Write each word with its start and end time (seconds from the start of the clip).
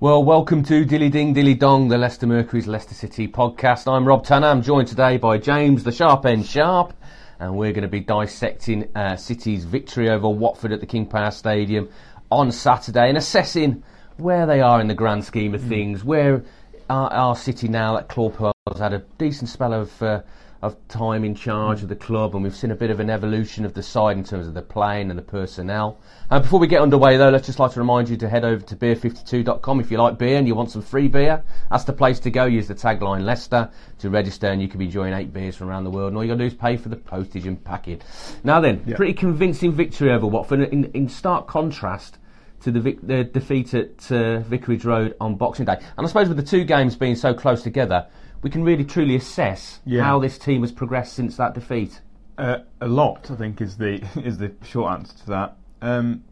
Well, 0.00 0.22
welcome 0.22 0.62
to 0.62 0.84
Dilly 0.84 1.08
Ding 1.08 1.32
Dilly 1.32 1.54
Dong, 1.54 1.88
the 1.88 1.98
Leicester 1.98 2.28
Mercury's 2.28 2.68
Leicester 2.68 2.94
City 2.94 3.26
podcast. 3.26 3.92
I'm 3.92 4.06
Rob 4.06 4.24
Tanner. 4.24 4.46
I'm 4.46 4.62
joined 4.62 4.86
today 4.86 5.16
by 5.16 5.38
James 5.38 5.82
the 5.82 5.90
Sharp 5.90 6.24
End 6.24 6.46
Sharp, 6.46 6.92
and 7.40 7.56
we're 7.56 7.72
going 7.72 7.82
to 7.82 7.88
be 7.88 7.98
dissecting 7.98 8.88
uh, 8.94 9.16
City's 9.16 9.64
victory 9.64 10.08
over 10.08 10.28
Watford 10.28 10.70
at 10.70 10.78
the 10.78 10.86
King 10.86 11.04
Power 11.04 11.32
Stadium 11.32 11.88
on 12.30 12.52
Saturday 12.52 13.08
and 13.08 13.18
assessing 13.18 13.82
where 14.18 14.46
they 14.46 14.60
are 14.60 14.80
in 14.80 14.86
the 14.86 14.94
grand 14.94 15.24
scheme 15.24 15.52
of 15.52 15.62
things. 15.62 16.04
Where 16.04 16.44
are, 16.88 17.12
are 17.12 17.34
City 17.34 17.66
now 17.66 17.96
that 17.96 18.08
Claude 18.08 18.36
has 18.68 18.78
had 18.78 18.92
a 18.92 19.00
decent 19.18 19.50
spell 19.50 19.72
of 19.74 20.00
uh, 20.00 20.22
of 20.60 20.76
time 20.88 21.24
in 21.24 21.34
charge 21.34 21.82
of 21.82 21.88
the 21.88 21.96
club, 21.96 22.34
and 22.34 22.42
we've 22.42 22.54
seen 22.54 22.72
a 22.72 22.74
bit 22.74 22.90
of 22.90 22.98
an 22.98 23.08
evolution 23.08 23.64
of 23.64 23.74
the 23.74 23.82
side 23.82 24.16
in 24.16 24.24
terms 24.24 24.48
of 24.48 24.54
the 24.54 24.62
playing 24.62 25.08
and 25.10 25.18
the 25.18 25.22
personnel. 25.22 26.00
Uh, 26.30 26.40
before 26.40 26.58
we 26.58 26.66
get 26.66 26.80
underway, 26.80 27.16
though, 27.16 27.30
let's 27.30 27.46
just 27.46 27.60
like 27.60 27.72
to 27.72 27.78
remind 27.78 28.08
you 28.08 28.16
to 28.16 28.28
head 28.28 28.44
over 28.44 28.62
to 28.64 28.74
beer52.com 28.74 29.78
if 29.80 29.90
you 29.90 29.98
like 29.98 30.18
beer 30.18 30.36
and 30.36 30.48
you 30.48 30.54
want 30.56 30.70
some 30.70 30.82
free 30.82 31.06
beer. 31.06 31.42
That's 31.70 31.84
the 31.84 31.92
place 31.92 32.18
to 32.20 32.30
go. 32.30 32.46
Use 32.46 32.66
the 32.66 32.74
tagline 32.74 33.22
Leicester 33.24 33.70
to 34.00 34.10
register, 34.10 34.48
and 34.48 34.60
you 34.60 34.66
can 34.66 34.78
be 34.78 34.86
enjoying 34.86 35.14
eight 35.14 35.32
beers 35.32 35.54
from 35.54 35.68
around 35.68 35.84
the 35.84 35.90
world. 35.90 36.08
And 36.08 36.16
all 36.16 36.24
you 36.24 36.30
got 36.30 36.38
to 36.38 36.44
do 36.44 36.46
is 36.46 36.54
pay 36.54 36.76
for 36.76 36.88
the 36.88 36.96
postage 36.96 37.46
and 37.46 37.62
packing. 37.62 38.00
Now 38.42 38.60
then, 38.60 38.80
pretty 38.96 39.14
convincing 39.14 39.72
victory 39.72 40.10
over 40.10 40.26
Watford 40.26 40.60
in, 40.60 40.86
in 40.86 41.08
stark 41.08 41.46
contrast 41.46 42.18
to 42.62 42.72
the, 42.72 42.80
vic- 42.80 43.06
the 43.06 43.24
defeat 43.24 43.74
at 43.74 44.10
uh, 44.10 44.40
Vicarage 44.40 44.84
Road 44.84 45.14
on 45.20 45.36
Boxing 45.36 45.66
Day. 45.66 45.76
And 45.96 46.04
I 46.04 46.08
suppose 46.08 46.28
with 46.28 46.36
the 46.36 46.42
two 46.42 46.64
games 46.64 46.96
being 46.96 47.14
so 47.14 47.32
close 47.32 47.62
together, 47.62 48.08
we 48.42 48.50
can 48.50 48.62
really 48.64 48.84
truly 48.84 49.16
assess 49.16 49.80
Yeah. 49.84 50.02
how 50.04 50.18
this 50.18 50.38
team 50.38 50.62
has 50.62 50.72
progressed 50.72 51.12
since 51.12 51.36
that 51.36 51.54
defeat. 51.54 52.00
Uh, 52.36 52.58
a 52.80 52.86
lot, 52.88 53.30
I 53.30 53.34
think, 53.36 53.60
is 53.60 53.76
the 53.78 54.04
is 54.24 54.38
the 54.38 54.52
short 54.64 54.92
answer 54.92 55.16
to 55.18 55.26
that. 55.26 55.56
Um, 55.82 56.24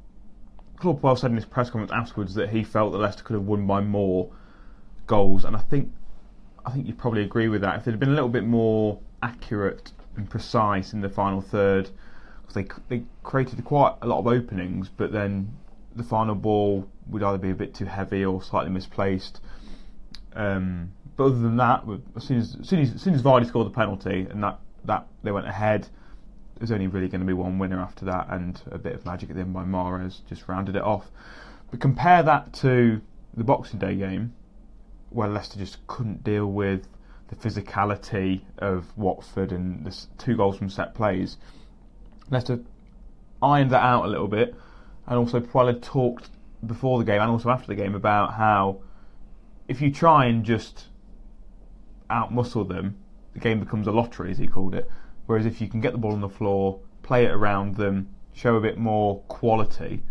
Claude 0.78 1.00
Puel 1.00 1.18
said 1.18 1.30
in 1.30 1.36
his 1.36 1.44
press 1.46 1.70
conference 1.70 1.92
afterwards 1.92 2.34
that 2.34 2.50
he 2.50 2.62
felt 2.62 2.92
that 2.92 2.98
Leicester 2.98 3.24
could 3.24 3.34
have 3.34 3.44
won 3.46 3.66
by 3.66 3.80
more 3.80 4.30
goals, 5.06 5.44
and 5.44 5.56
I 5.56 5.60
think 5.60 5.90
I 6.64 6.70
think 6.70 6.86
you 6.86 6.94
probably 6.94 7.22
agree 7.22 7.48
with 7.48 7.60
that. 7.62 7.78
If 7.78 7.84
they'd 7.84 7.98
been 7.98 8.10
a 8.10 8.14
little 8.14 8.28
bit 8.28 8.44
more 8.44 8.98
accurate 9.22 9.92
and 10.16 10.28
precise 10.28 10.92
in 10.92 11.00
the 11.00 11.08
final 11.08 11.40
third, 11.40 11.90
because 12.42 12.54
they 12.54 12.66
they 12.98 13.04
created 13.24 13.64
quite 13.64 13.94
a 14.02 14.06
lot 14.06 14.18
of 14.20 14.26
openings, 14.26 14.88
but 14.88 15.10
then 15.12 15.56
the 15.96 16.02
final 16.04 16.34
ball 16.34 16.86
would 17.08 17.22
either 17.22 17.38
be 17.38 17.50
a 17.50 17.54
bit 17.54 17.74
too 17.74 17.86
heavy 17.86 18.24
or 18.24 18.42
slightly 18.42 18.70
misplaced. 18.70 19.40
Um, 20.34 20.92
but 21.16 21.24
other 21.24 21.38
than 21.38 21.56
that, 21.56 21.84
as 22.14 22.24
soon 22.24 22.38
as, 22.38 22.56
as 22.60 22.68
soon 22.68 22.80
as, 22.80 22.94
as 22.94 23.02
soon 23.02 23.14
as 23.14 23.22
Vardy 23.22 23.46
scored 23.46 23.66
the 23.66 23.74
penalty 23.74 24.26
and 24.30 24.42
that, 24.42 24.58
that 24.84 25.06
they 25.22 25.32
went 25.32 25.46
ahead, 25.46 25.88
there's 26.58 26.70
only 26.70 26.86
really 26.86 27.08
going 27.08 27.20
to 27.20 27.26
be 27.26 27.32
one 27.32 27.58
winner 27.58 27.80
after 27.80 28.04
that, 28.06 28.28
and 28.30 28.60
a 28.70 28.78
bit 28.78 28.94
of 28.94 29.04
magic 29.04 29.30
at 29.30 29.36
the 29.36 29.42
end 29.42 29.52
by 29.52 29.64
Mahrez 29.64 30.20
just 30.28 30.48
rounded 30.48 30.76
it 30.76 30.82
off. 30.82 31.10
But 31.70 31.80
compare 31.80 32.22
that 32.22 32.52
to 32.54 33.00
the 33.36 33.44
Boxing 33.44 33.78
Day 33.78 33.96
game, 33.96 34.34
where 35.10 35.28
Leicester 35.28 35.58
just 35.58 35.86
couldn't 35.86 36.24
deal 36.24 36.46
with 36.46 36.88
the 37.28 37.36
physicality 37.36 38.42
of 38.58 38.96
Watford 38.96 39.52
and 39.52 39.84
the 39.84 39.96
two 40.18 40.36
goals 40.36 40.58
from 40.58 40.70
set 40.70 40.94
plays. 40.94 41.36
Leicester 42.30 42.60
ironed 43.42 43.70
that 43.70 43.82
out 43.82 44.04
a 44.04 44.08
little 44.08 44.28
bit, 44.28 44.54
and 45.06 45.18
also 45.18 45.40
had 45.40 45.82
talked 45.82 46.30
before 46.66 46.98
the 46.98 47.04
game 47.04 47.20
and 47.20 47.30
also 47.30 47.50
after 47.50 47.66
the 47.66 47.74
game 47.74 47.94
about 47.94 48.34
how 48.34 48.80
if 49.68 49.80
you 49.80 49.92
try 49.92 50.26
and 50.26 50.44
just 50.44 50.86
outmuscle 52.10 52.68
them, 52.68 52.96
the 53.34 53.40
game 53.40 53.60
becomes 53.60 53.86
a 53.86 53.92
lottery, 53.92 54.30
as 54.30 54.38
he 54.38 54.46
called 54.46 54.74
it. 54.74 54.90
Whereas 55.26 55.46
if 55.46 55.60
you 55.60 55.68
can 55.68 55.80
get 55.80 55.92
the 55.92 55.98
ball 55.98 56.12
on 56.12 56.20
the 56.20 56.28
floor, 56.28 56.78
play 57.02 57.24
it 57.26 57.30
around 57.32 57.76
them, 57.76 58.08
show 58.32 58.56
a 58.56 58.60
bit 58.60 58.78
more 58.78 59.20
quality, 59.28 60.02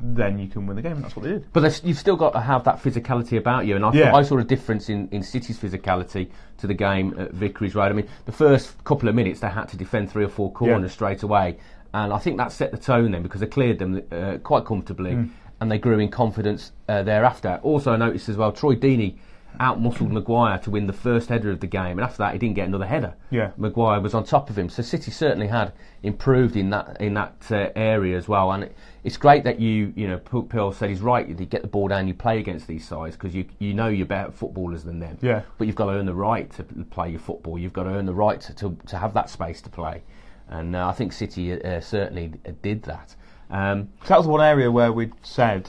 then 0.00 0.38
you 0.38 0.46
can 0.46 0.66
win 0.66 0.76
the 0.76 0.82
game. 0.82 0.92
And 0.92 1.04
that's 1.04 1.16
what 1.16 1.22
they 1.24 1.30
did. 1.30 1.46
But 1.52 1.80
you've 1.84 1.98
still 1.98 2.16
got 2.16 2.32
to 2.34 2.40
have 2.40 2.64
that 2.64 2.82
physicality 2.82 3.38
about 3.38 3.66
you, 3.66 3.76
and 3.76 3.84
I, 3.84 3.92
Yeah. 3.92 4.14
I 4.14 4.22
saw 4.22 4.38
a 4.38 4.44
difference 4.44 4.88
in, 4.90 5.08
in 5.10 5.22
City's 5.22 5.58
physicality 5.58 6.28
to 6.58 6.66
the 6.66 6.74
game 6.74 7.14
at 7.18 7.32
Vicarage 7.32 7.74
Road. 7.74 7.90
I 7.90 7.92
mean, 7.94 8.08
the 8.26 8.32
first 8.32 8.82
couple 8.84 9.08
of 9.08 9.14
minutes 9.14 9.40
they 9.40 9.48
had 9.48 9.68
to 9.68 9.76
defend 9.76 10.10
three 10.10 10.24
or 10.24 10.28
four 10.28 10.52
corners 10.52 10.90
Yeah. 10.90 10.94
straight 10.94 11.22
away, 11.22 11.56
and 11.94 12.12
I 12.12 12.18
think 12.18 12.36
that 12.36 12.52
set 12.52 12.72
the 12.72 12.78
tone 12.78 13.10
then 13.12 13.22
because 13.22 13.40
they 13.40 13.46
cleared 13.46 13.78
them 13.78 14.02
uh, 14.12 14.36
quite 14.42 14.66
comfortably, 14.66 15.12
Mm. 15.12 15.30
and 15.62 15.70
they 15.72 15.78
grew 15.78 15.98
in 15.98 16.10
confidence 16.10 16.72
uh, 16.88 17.02
thereafter. 17.02 17.58
Also, 17.62 17.92
I 17.92 17.96
noticed 17.96 18.28
as 18.28 18.36
well 18.36 18.52
Troy 18.52 18.74
Deeney 18.76 19.16
outmuscled 19.58 20.10
Maguire 20.10 20.58
to 20.58 20.70
win 20.70 20.86
the 20.86 20.92
first 20.92 21.28
header 21.28 21.50
of 21.50 21.60
the 21.60 21.66
game, 21.66 21.98
and 21.98 22.00
after 22.00 22.18
that 22.18 22.32
he 22.32 22.38
didn't 22.38 22.54
get 22.54 22.66
another 22.68 22.86
header. 22.86 23.14
Yeah. 23.30 23.52
Maguire 23.56 24.00
was 24.00 24.14
on 24.14 24.24
top 24.24 24.50
of 24.50 24.58
him. 24.58 24.68
So 24.68 24.82
City 24.82 25.10
certainly 25.10 25.48
had 25.48 25.72
improved 26.02 26.56
in 26.56 26.70
that 26.70 27.00
in 27.00 27.14
that 27.14 27.36
uh, 27.50 27.70
area 27.76 28.16
as 28.16 28.28
well. 28.28 28.52
And 28.52 28.64
it, 28.64 28.76
it's 29.04 29.16
great 29.16 29.44
that 29.44 29.60
you 29.60 29.92
you 29.96 30.08
know 30.08 30.18
P- 30.18 30.48
Puel 30.48 30.74
said 30.74 30.90
he's 30.90 31.00
right. 31.00 31.28
You 31.28 31.34
get 31.34 31.62
the 31.62 31.68
ball 31.68 31.88
down, 31.88 32.08
you 32.08 32.14
play 32.14 32.38
against 32.38 32.66
these 32.66 32.86
sides 32.86 33.16
because 33.16 33.34
you 33.34 33.46
you 33.58 33.74
know 33.74 33.88
you're 33.88 34.06
better 34.06 34.30
footballers 34.30 34.84
than 34.84 34.98
them. 35.00 35.18
Yeah. 35.20 35.42
But 35.58 35.66
you've 35.66 35.76
got 35.76 35.86
to 35.86 35.92
earn 35.92 36.06
the 36.06 36.14
right 36.14 36.50
to 36.52 36.62
play 36.62 37.10
your 37.10 37.20
football. 37.20 37.58
You've 37.58 37.72
got 37.72 37.84
to 37.84 37.90
earn 37.90 38.06
the 38.06 38.14
right 38.14 38.40
to 38.40 38.54
to, 38.54 38.76
to 38.86 38.98
have 38.98 39.14
that 39.14 39.30
space 39.30 39.60
to 39.62 39.70
play. 39.70 40.02
And 40.48 40.76
uh, 40.76 40.88
I 40.88 40.92
think 40.92 41.12
City 41.12 41.52
uh, 41.52 41.80
certainly 41.80 42.32
uh, 42.46 42.52
did 42.62 42.82
that. 42.84 43.16
Um, 43.50 43.88
that 44.06 44.18
was 44.18 44.26
one 44.26 44.40
area 44.40 44.70
where 44.70 44.92
we'd 44.92 45.12
said 45.22 45.68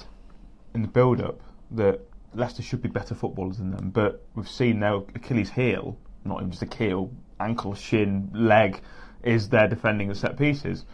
in 0.73 0.81
the 0.81 0.87
build-up 0.87 1.39
that 1.71 2.01
Leicester 2.37 2.61
should 2.61 2.81
be 2.81 2.89
better 2.89 3.15
footballers 3.15 3.57
than 3.57 3.71
them, 3.71 3.89
but 3.89 4.23
we've 4.35 4.47
seen 4.47 4.79
their 4.79 4.95
Achilles 4.95 5.49
heel, 5.49 5.97
not 6.23 6.39
even 6.39 6.51
just 6.51 6.61
a 6.63 6.77
heel, 6.77 7.11
ankle, 7.39 7.73
shin, 7.73 8.29
leg, 8.33 8.79
is 9.23 9.49
their 9.49 9.67
defending 9.67 10.11
of 10.11 10.17
set 10.17 10.37
pieces. 10.37 10.85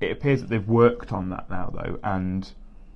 It 0.00 0.10
appears 0.10 0.40
that 0.40 0.50
they've 0.50 0.68
worked 0.68 1.12
on 1.12 1.30
that 1.30 1.48
now, 1.48 1.70
though, 1.72 1.98
and 2.02 2.50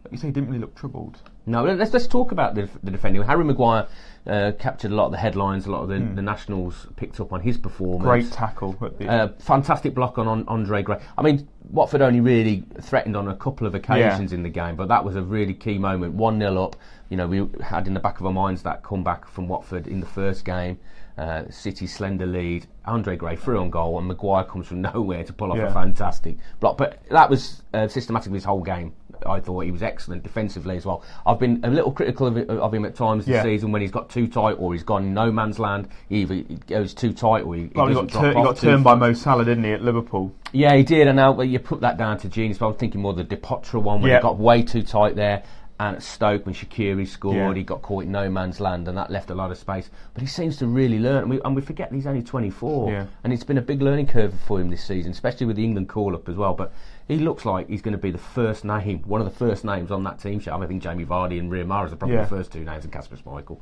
like 0.04 0.12
you 0.12 0.18
say, 0.18 0.28
he 0.28 0.32
didn't 0.32 0.48
really 0.48 0.60
look 0.60 0.74
troubled. 0.74 1.18
No, 1.46 1.64
let's 1.64 1.92
let's 1.92 2.06
talk 2.06 2.32
about 2.32 2.54
the, 2.54 2.68
the 2.82 2.90
defending. 2.90 3.22
Harry 3.22 3.44
Maguire 3.44 3.86
uh, 4.26 4.52
captured 4.58 4.92
a 4.92 4.94
lot 4.94 5.06
of 5.06 5.12
the 5.12 5.18
headlines. 5.18 5.66
A 5.66 5.70
lot 5.70 5.82
of 5.82 5.88
the, 5.88 5.98
the 5.98 6.22
nationals 6.22 6.86
picked 6.96 7.20
up 7.20 7.32
on 7.32 7.40
his 7.40 7.56
performance. 7.56 8.02
Great 8.04 8.30
tackle 8.30 8.76
Uh, 9.08 9.28
fantastic 9.38 9.94
block 9.94 10.18
on, 10.18 10.28
on 10.28 10.44
Andre 10.46 10.82
Gray. 10.82 11.00
I 11.16 11.22
mean, 11.22 11.48
Watford 11.70 12.02
only 12.02 12.20
really 12.20 12.64
threatened 12.80 13.16
on 13.16 13.28
a 13.28 13.36
couple 13.36 13.66
of 13.66 13.74
occasions 13.74 14.32
Yeah. 14.32 14.36
in 14.36 14.42
the 14.42 14.50
game, 14.50 14.76
but 14.76 14.88
that 14.88 15.04
was 15.04 15.16
a 15.16 15.22
really 15.22 15.54
key 15.54 15.78
moment. 15.78 16.14
1 16.14 16.38
0 16.38 16.62
up. 16.62 16.76
You 17.08 17.16
know, 17.16 17.26
we 17.26 17.48
had 17.62 17.86
in 17.86 17.94
the 17.94 18.00
back 18.00 18.20
of 18.20 18.26
our 18.26 18.32
minds 18.32 18.62
that 18.62 18.82
comeback 18.82 19.26
from 19.26 19.48
Watford 19.48 19.86
in 19.86 20.00
the 20.00 20.06
first 20.06 20.44
game. 20.44 20.78
Uh, 21.16 21.50
City 21.50 21.86
slender 21.88 22.26
lead. 22.26 22.66
Andre 22.84 23.16
Gray 23.16 23.34
through 23.34 23.58
on 23.58 23.70
goal, 23.70 23.98
and 23.98 24.06
Maguire 24.06 24.44
comes 24.44 24.68
from 24.68 24.82
nowhere 24.94 25.24
to 25.24 25.32
pull 25.32 25.50
off 25.50 25.58
a 25.58 25.72
fantastic 25.72 26.36
block. 26.60 26.76
But 26.76 27.02
that 27.10 27.28
was 27.28 27.62
uh, 27.74 27.88
systematic 27.88 28.32
his 28.32 28.44
whole 28.44 28.62
game. 28.62 28.92
I 29.28 29.40
thought 29.40 29.60
he 29.60 29.70
was 29.70 29.82
excellent 29.82 30.22
defensively 30.22 30.76
as 30.76 30.86
well. 30.86 31.02
I've 31.26 31.38
been 31.38 31.60
a 31.64 31.70
little 31.70 31.92
critical 31.92 32.26
of, 32.26 32.36
it, 32.36 32.48
of 32.50 32.72
him 32.74 32.84
at 32.84 32.94
times 32.94 33.26
this 33.26 33.34
Yeah. 33.34 33.42
season 33.42 33.72
when 33.72 33.82
he's 33.82 33.90
got 33.90 34.08
too 34.08 34.26
tight 34.26 34.54
or 34.58 34.72
he's 34.72 34.82
gone 34.82 35.12
no 35.14 35.30
man's 35.30 35.58
land. 35.58 35.88
He 36.08 36.22
either 36.22 36.42
goes 36.66 36.94
too 36.94 37.12
tight 37.12 37.42
or 37.44 37.54
he, 37.54 37.62
he 37.62 37.70
Well, 37.74 37.86
he 37.88 37.94
got, 37.94 38.10
he 38.10 38.32
got 38.34 38.56
turned 38.56 38.84
by. 38.84 38.94
Mo 38.94 39.12
Salah, 39.12 39.44
didn't 39.44 39.64
he, 39.64 39.72
at 39.72 39.82
Liverpool? 39.82 40.32
Yeah, 40.52 40.74
he 40.74 40.82
did, 40.82 41.06
and 41.06 41.16
now 41.16 41.32
well, 41.32 41.46
you 41.46 41.58
put 41.58 41.80
that 41.82 41.96
down 41.98 42.18
to 42.18 42.28
genius. 42.28 42.58
But 42.58 42.68
I'm 42.68 42.74
thinking 42.74 43.00
more 43.02 43.12
the 43.14 43.24
Depoitre 43.24 43.80
one 43.80 44.00
when 44.00 44.10
Yeah. 44.10 44.18
he 44.18 44.22
got 44.22 44.38
way 44.38 44.62
too 44.62 44.82
tight 44.82 45.14
there. 45.16 45.42
And 45.80 45.94
at 45.94 46.02
Stoke, 46.02 46.44
when 46.44 46.56
Shaqiri 46.56 47.06
scored, 47.06 47.36
Yeah. 47.36 47.54
he 47.54 47.62
got 47.62 47.82
caught 47.82 48.02
in 48.02 48.10
no 48.10 48.28
man's 48.28 48.58
land, 48.58 48.88
and 48.88 48.98
that 48.98 49.12
left 49.12 49.30
a 49.30 49.34
lot 49.36 49.52
of 49.52 49.58
space. 49.58 49.88
But 50.12 50.22
he 50.22 50.26
seems 50.26 50.56
to 50.56 50.66
really 50.66 50.98
learn, 50.98 51.18
and 51.18 51.30
we, 51.30 51.40
and 51.44 51.54
we 51.54 51.62
forget 51.62 51.92
he's 51.92 52.04
only 52.04 52.20
24, 52.22 52.90
Yeah. 52.90 53.04
and 53.22 53.32
it's 53.32 53.44
been 53.44 53.58
a 53.58 53.62
big 53.62 53.80
learning 53.80 54.08
curve 54.08 54.34
for 54.44 54.60
him 54.60 54.70
this 54.70 54.82
season, 54.82 55.12
especially 55.12 55.46
with 55.46 55.54
the 55.54 55.62
England 55.62 55.88
call-up 55.88 56.28
as 56.28 56.34
well. 56.34 56.52
But 56.54 56.72
he 57.08 57.16
looks 57.16 57.44
like 57.44 57.68
he's 57.68 57.82
going 57.82 57.92
to 57.92 57.98
be 57.98 58.10
the 58.10 58.18
first 58.18 58.64
name, 58.64 59.00
one 59.06 59.20
of 59.20 59.24
the 59.30 59.36
first 59.36 59.64
names 59.64 59.90
on 59.90 60.04
that 60.04 60.18
team 60.20 60.38
sheet. 60.40 60.50
I 60.50 60.66
think 60.66 60.82
Jamie 60.82 61.04
Vardy 61.06 61.38
and 61.40 61.50
Riyad 61.50 61.66
Mahrez 61.66 61.92
are 61.92 61.96
probably 61.96 62.16
Yeah. 62.16 62.22
the 62.22 62.28
first 62.28 62.52
two 62.52 62.64
names, 62.64 62.84
and 62.84 62.92
Kasper 62.92 63.16
Schmeichel. 63.16 63.58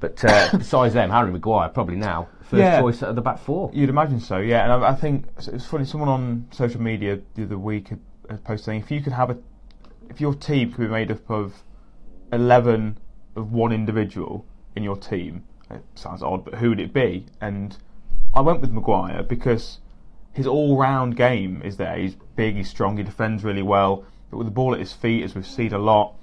But 0.00 0.22
uh, 0.24 0.50
besides 0.58 0.92
them, 0.94 1.08
Harry 1.10 1.32
Maguire 1.32 1.68
probably 1.70 1.96
now 1.96 2.28
first 2.42 2.60
Yeah. 2.60 2.80
choice 2.80 3.02
at 3.02 3.14
the 3.14 3.22
back 3.22 3.38
four. 3.38 3.70
You'd 3.72 3.88
imagine 3.88 4.20
so, 4.20 4.36
yeah. 4.38 4.64
And 4.64 4.84
I, 4.84 4.90
I 4.90 4.94
think 4.94 5.26
it's 5.38 5.48
it's 5.48 5.64
funny. 5.66 5.84
Someone 5.86 6.08
on 6.10 6.46
social 6.50 6.80
media 6.82 7.20
the 7.34 7.44
other 7.44 7.58
week 7.58 7.88
had, 7.88 8.00
had 8.28 8.44
posted 8.44 8.64
saying 8.66 8.80
if 8.82 8.90
you 8.90 9.00
could 9.00 9.14
have 9.14 9.30
a, 9.30 9.38
if 10.10 10.20
your 10.20 10.34
team 10.34 10.70
could 10.72 10.82
be 10.82 10.88
made 10.88 11.10
up 11.10 11.30
of 11.30 11.62
eleven 12.32 12.98
of 13.36 13.52
one 13.52 13.72
individual 13.72 14.44
in 14.76 14.82
your 14.82 14.96
team, 14.96 15.44
it 15.70 15.82
sounds 15.94 16.22
odd, 16.22 16.44
but 16.44 16.56
who 16.56 16.68
would 16.70 16.80
it 16.80 16.92
be? 16.92 17.24
And 17.40 17.76
I 18.34 18.40
went 18.40 18.60
with 18.60 18.70
Maguire 18.72 19.22
because 19.22 19.78
his 20.34 20.46
all-round 20.46 21.16
game 21.16 21.62
is 21.64 21.76
there. 21.76 21.96
He's 21.96 22.16
big, 22.36 22.56
he's 22.56 22.68
strong, 22.68 22.96
he 22.96 23.02
defends 23.02 23.44
really 23.44 23.62
well. 23.62 24.04
But 24.30 24.38
with 24.38 24.46
the 24.48 24.52
ball 24.52 24.74
at 24.74 24.80
his 24.80 24.92
feet, 24.92 25.22
as 25.22 25.34
we've 25.34 25.46
seen 25.46 25.72
a 25.72 25.78
lot, 25.78 26.14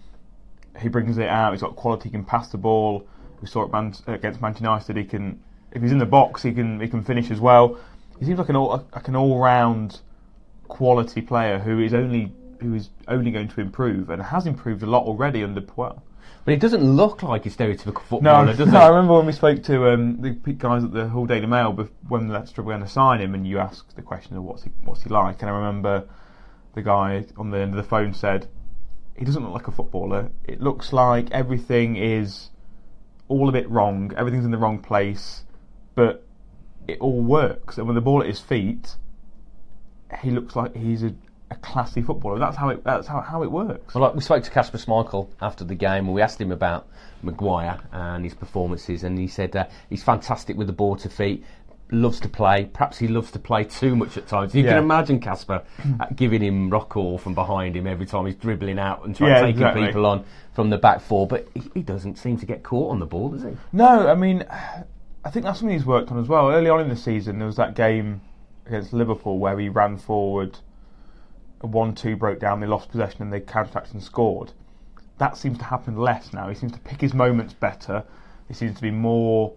he 0.80 0.90
brings 0.90 1.18
it 1.18 1.28
out. 1.28 1.54
He's 1.54 1.62
got 1.62 1.76
quality. 1.76 2.10
He 2.10 2.12
can 2.12 2.26
pass 2.26 2.50
the 2.50 2.58
ball. 2.58 3.08
We 3.42 3.48
saw 3.48 3.64
it 3.64 4.02
against 4.08 4.42
Manchester 4.42 4.64
United. 4.64 4.98
He 4.98 5.04
can, 5.06 5.42
if 5.72 5.82
he's 5.82 5.92
in 5.92 5.98
the 5.98 6.06
box, 6.06 6.44
he 6.44 6.52
can 6.54 6.80
he 6.80 6.88
can 6.88 7.04
finish 7.04 7.32
as 7.32 7.40
well. 7.40 7.78
He 8.20 8.26
seems 8.26 8.38
like 8.38 8.50
an 8.50 8.56
all 8.56 8.86
like 8.94 9.08
an 9.08 9.16
all 9.16 9.40
round 9.40 10.02
quality 10.68 11.22
player 11.22 11.60
who 11.60 11.80
is 11.80 11.94
only 11.94 12.34
who 12.60 12.76
is 12.76 12.90
only 13.08 13.32
going 13.32 13.48
to 13.48 13.62
improve 13.62 14.10
and 14.10 14.22
has 14.22 14.46
improved 14.46 14.84
a 14.84 14.86
lot 14.86 15.06
already 15.06 15.44
under 15.44 15.62
Puel. 15.62 16.02
But 16.44 16.54
he 16.54 16.58
doesn't 16.58 16.84
look 16.84 17.22
like 17.22 17.46
a 17.46 17.50
stereotypical 17.50 17.94
No, 17.94 18.00
footballer, 18.02 18.54
does 18.56 18.68
no, 18.68 18.80
he? 18.80 18.86
I 18.86 18.88
remember 18.88 19.14
when 19.14 19.28
we 19.28 19.32
spoke 19.32 19.62
to 19.64 19.92
um, 19.92 20.22
the 20.22 20.32
guys 20.54 20.84
at 20.84 20.92
the 20.92 21.08
Hull 21.08 21.28
Daily 21.28 21.46
Mail 21.46 21.72
when 22.08 22.30
Leicester 22.30 22.64
were 22.64 22.72
going 22.72 22.84
to 22.84 22.90
sign 22.90 23.22
him, 23.22 23.36
and 23.36 23.46
you 23.46 23.60
asked 23.60 23.96
the 23.96 24.02
question 24.02 24.36
of 24.38 24.44
what's 24.44 24.64
he 24.64 24.72
what's 24.84 25.04
he 25.04 25.10
like, 25.10 25.42
and 25.42 25.52
I 25.52 25.54
remember 25.54 26.08
the 26.74 26.82
guy 26.82 27.26
on 27.38 27.52
the 27.52 27.60
end 27.60 27.72
of 27.72 27.78
the 27.78 27.88
phone 27.88 28.14
said 28.14 28.48
he 29.16 29.26
doesn't 29.26 29.44
look 29.44 29.54
like 29.54 29.68
a 29.68 29.72
footballer. 29.72 30.32
It 30.46 30.62
looks 30.62 30.92
like 30.92 31.30
everything 31.32 31.96
is 31.96 32.50
all 33.28 33.48
a 33.48 33.52
bit 33.52 33.70
wrong. 33.70 34.12
Everything's 34.18 34.46
in 34.46 34.52
the 34.52 34.58
wrong 34.58 34.80
place, 34.80 35.44
but 35.94 36.26
it 36.88 37.00
all 37.00 37.22
works. 37.22 37.78
And 37.78 37.86
when 37.86 37.96
the 37.96 38.02
ball 38.02 38.22
at 38.22 38.28
his 38.28 38.40
feet, 38.40 38.96
he 40.22 40.32
looks 40.32 40.56
like 40.56 40.76
he's 40.76 41.04
a, 41.04 41.14
a 41.52 41.56
classy 41.56 42.02
footballer. 42.02 42.40
That's 42.40 42.58
how 42.58 42.70
it. 42.70 42.84
That's 42.84 43.08
how, 43.08 43.22
how 43.22 43.44
it 43.44 43.52
works. 43.52 43.94
Well, 43.94 44.04
like 44.04 44.16
we 44.16 44.22
spoke 44.22 44.44
to 44.44 44.50
Kasper 44.50 44.78
Schmeichel 44.80 45.30
after 45.42 45.64
the 45.64 45.76
game, 45.76 46.06
and 46.06 46.14
we 46.14 46.22
asked 46.22 46.42
him 46.42 46.52
about 46.52 46.88
Maguire 47.22 47.80
and 47.92 48.24
his 48.24 48.34
performances, 48.34 49.04
and 49.04 49.20
he 49.20 49.28
said 49.28 49.56
uh, 49.56 49.66
he's 49.90 50.02
fantastic 50.04 50.58
with 50.58 50.68
the 50.68 50.74
ball 50.74 50.96
to 50.98 51.10
feet. 51.10 51.44
Loves 51.94 52.22
to 52.22 52.30
play. 52.30 52.70
Perhaps 52.72 52.98
he 53.00 53.10
loves 53.10 53.32
to 53.32 53.40
play 53.40 53.66
too 53.66 53.98
much 53.98 54.16
at 54.16 54.26
times. 54.26 54.56
You 54.56 54.64
Yeah. 54.64 54.76
can 54.76 54.84
imagine 54.84 55.20
Kasper 55.20 55.62
uh, 56.00 56.06
giving 56.16 56.42
him 56.42 56.70
rock 56.70 56.88
call 56.88 57.18
from 57.18 57.34
behind 57.36 57.76
him 57.76 57.86
every 57.86 58.06
time 58.06 58.26
he's 58.28 58.36
dribbling 58.36 58.80
out 58.80 59.04
and 59.06 59.14
trying 59.14 59.32
Yeah, 59.32 59.40
taking 59.42 59.56
exactly. 59.56 59.86
people 59.88 60.06
on 60.06 60.24
from 60.54 60.70
the 60.70 60.78
back 60.78 61.02
four. 61.02 61.28
But 61.28 61.50
he, 61.54 61.64
he 61.74 61.82
doesn't 61.82 62.18
seem 62.18 62.38
to 62.38 62.46
get 62.46 62.64
caught 62.64 62.92
on 62.92 63.00
the 63.00 63.06
ball, 63.06 63.28
does 63.32 63.44
he? 63.44 63.58
No, 63.74 64.08
I 64.08 64.16
mean, 64.16 64.46
I 65.26 65.30
think 65.32 65.44
that's 65.44 65.60
something 65.60 65.76
he's 65.78 65.86
worked 65.86 66.12
on 66.12 66.18
as 66.20 66.30
well. 66.30 66.50
Early 66.50 66.70
on 66.70 66.80
in 66.80 66.88
the 66.88 66.96
season, 66.96 67.40
there 67.40 67.46
was 67.46 67.58
that 67.58 67.76
game 67.76 68.22
against 68.66 68.94
Liverpool 68.94 69.38
where 69.38 69.60
he 69.60 69.68
ran 69.68 69.98
forward, 69.98 70.60
a 71.62 71.68
one-two 71.68 72.16
broke 72.16 72.40
down, 72.40 72.60
they 72.60 72.68
lost 72.68 72.90
possession, 72.90 73.22
and 73.22 73.32
they 73.34 73.40
counter-attacked 73.40 73.94
and 73.94 74.04
scored. 74.04 74.52
That 75.18 75.38
seems 75.38 75.60
to 75.60 75.66
happen 75.66 75.96
less 75.96 76.34
now. 76.34 76.50
He 76.50 76.56
seems 76.56 76.72
to 76.74 76.80
pick 76.80 77.00
his 77.00 77.14
moments 77.14 77.54
better. 77.54 78.04
He 78.48 78.54
seems 78.54 78.76
to 78.76 78.82
be 78.82 78.92
more 78.92 79.54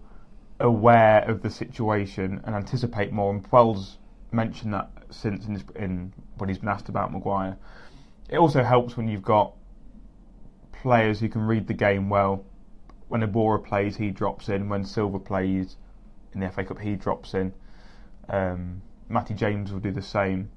aware 0.61 1.23
of 1.29 1.43
the 1.43 1.51
situation 1.51 2.41
and 2.45 2.55
anticipate 2.55 3.12
more. 3.12 3.33
And 3.33 3.43
Puel's 3.43 3.99
mentioned 4.31 4.75
that 4.75 4.91
since 5.11 5.47
in, 5.47 5.55
his, 5.55 5.65
in 5.77 6.12
when 6.37 6.49
he's 6.49 6.59
been 6.59 6.69
asked 6.69 6.89
about 6.89 7.12
Maguire. 7.12 7.56
It 8.29 8.39
also 8.39 8.62
helps 8.62 8.97
when 8.97 9.09
you've 9.09 9.23
got 9.23 9.55
players 10.73 11.21
who 11.21 11.29
can 11.29 11.43
read 11.43 11.67
the 11.67 11.75
game 11.75 12.09
well. 12.09 12.45
When 13.09 13.23
Iborra 13.23 13.65
plays, 13.65 13.97
he 13.97 14.11
drops 14.11 14.49
in. 14.49 14.69
When 14.69 14.85
Silva 14.85 15.19
plays 15.19 15.77
in 16.33 16.41
the 16.41 16.51
FA 16.51 16.65
Cup, 16.65 16.81
he 16.81 16.97
drops 16.97 17.35
in. 17.35 17.53
Um, 18.29 18.83
Matty 19.09 19.35
James 19.35 19.73
will 19.73 19.81
do 19.81 19.93
the 19.93 20.03
same. 20.03 20.51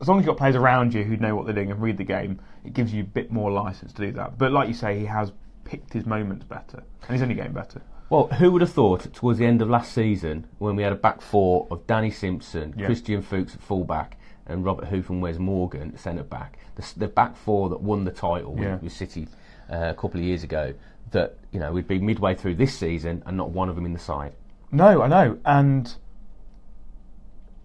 As 0.00 0.08
long 0.08 0.18
as 0.18 0.22
you've 0.22 0.34
got 0.34 0.38
players 0.38 0.56
around 0.56 0.94
you 0.94 1.02
who 1.04 1.16
know 1.16 1.34
what 1.34 1.46
they're 1.46 1.54
doing 1.54 1.70
and 1.70 1.80
read 1.82 1.96
the 1.98 2.04
game, 2.04 2.40
it 2.64 2.72
gives 2.72 2.92
you 2.92 3.02
a 3.02 3.06
bit 3.06 3.30
more 3.32 3.50
license 3.50 3.92
to 3.94 4.06
do 4.06 4.12
that. 4.12 4.38
But 4.38 4.52
like 4.52 4.68
you 4.68 4.74
say, 4.74 4.98
he 4.98 5.06
has 5.06 5.32
picked 5.64 5.92
his 5.92 6.06
moments 6.06 6.44
better, 6.44 6.82
and 7.02 7.10
he's 7.12 7.22
only 7.22 7.34
getting 7.34 7.52
better. 7.52 7.82
Well, 8.10 8.28
who 8.28 8.50
would 8.52 8.62
have 8.62 8.72
thought 8.72 9.12
towards 9.12 9.38
the 9.38 9.44
end 9.46 9.60
of 9.60 9.68
last 9.68 9.92
season 9.92 10.46
when 10.58 10.76
we 10.76 10.82
had 10.82 10.92
a 10.92 10.96
back 10.96 11.20
four 11.20 11.66
of 11.70 11.86
Danny 11.86 12.10
Simpson, 12.10 12.74
Yeah. 12.76 12.86
Christian 12.86 13.20
Fuchs 13.22 13.54
at 13.54 13.60
fullback, 13.60 14.16
and 14.46 14.64
Robert 14.64 14.86
Huth 14.86 15.10
and 15.10 15.20
Wes 15.20 15.38
Morgan 15.38 15.92
at 15.92 16.00
centre 16.00 16.22
back, 16.22 16.58
the, 16.76 16.90
the 16.96 17.08
back 17.08 17.36
four 17.36 17.68
that 17.68 17.82
won 17.82 18.04
the 18.04 18.10
title 18.10 18.54
with, 18.54 18.82
with 18.82 18.92
City 18.92 19.28
uh, 19.70 19.88
a 19.90 19.94
couple 19.94 20.18
of 20.20 20.24
years 20.24 20.42
ago, 20.42 20.72
that 21.10 21.36
you 21.52 21.60
know 21.60 21.70
we'd 21.72 21.86
be 21.88 21.98
midway 21.98 22.34
through 22.34 22.54
this 22.54 22.74
season 22.78 23.22
and 23.26 23.36
not 23.36 23.50
one 23.50 23.68
of 23.68 23.74
them 23.74 23.84
in 23.84 23.92
the 23.92 23.98
side. 23.98 24.32
No, 24.72 25.02
I 25.02 25.08
know. 25.08 25.38
And 25.44 25.94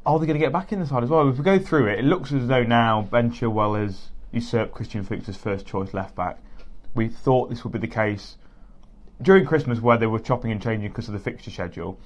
are 0.05 0.19
they 0.19 0.25
going 0.25 0.37
to 0.37 0.43
get 0.43 0.51
back 0.51 0.71
in 0.71 0.79
the 0.79 0.85
side 0.85 1.03
as 1.03 1.09
well? 1.09 1.29
If 1.29 1.37
we 1.37 1.43
go 1.43 1.59
through 1.59 1.87
it, 1.87 1.99
it 1.99 2.05
looks 2.05 2.31
as 2.31 2.47
though 2.47 2.63
now 2.63 3.03
Ben 3.03 3.31
Chilwell 3.31 3.81
has 3.81 4.09
usurped 4.31 4.73
Christian 4.73 5.03
Fuchs 5.03 5.29
as 5.29 5.37
first 5.37 5.65
choice 5.65 5.93
left 5.93 6.15
back. 6.15 6.39
We 6.93 7.07
thought 7.07 7.49
this 7.49 7.63
would 7.63 7.73
be 7.73 7.79
the 7.79 7.87
case 7.87 8.37
during 9.21 9.45
Christmas 9.45 9.79
where 9.79 9.97
they 9.97 10.07
were 10.07 10.19
chopping 10.19 10.51
and 10.51 10.61
changing 10.61 10.89
because 10.89 11.07
of 11.07 11.13
the 11.13 11.19
fixture 11.19 11.51
schedule. 11.51 11.97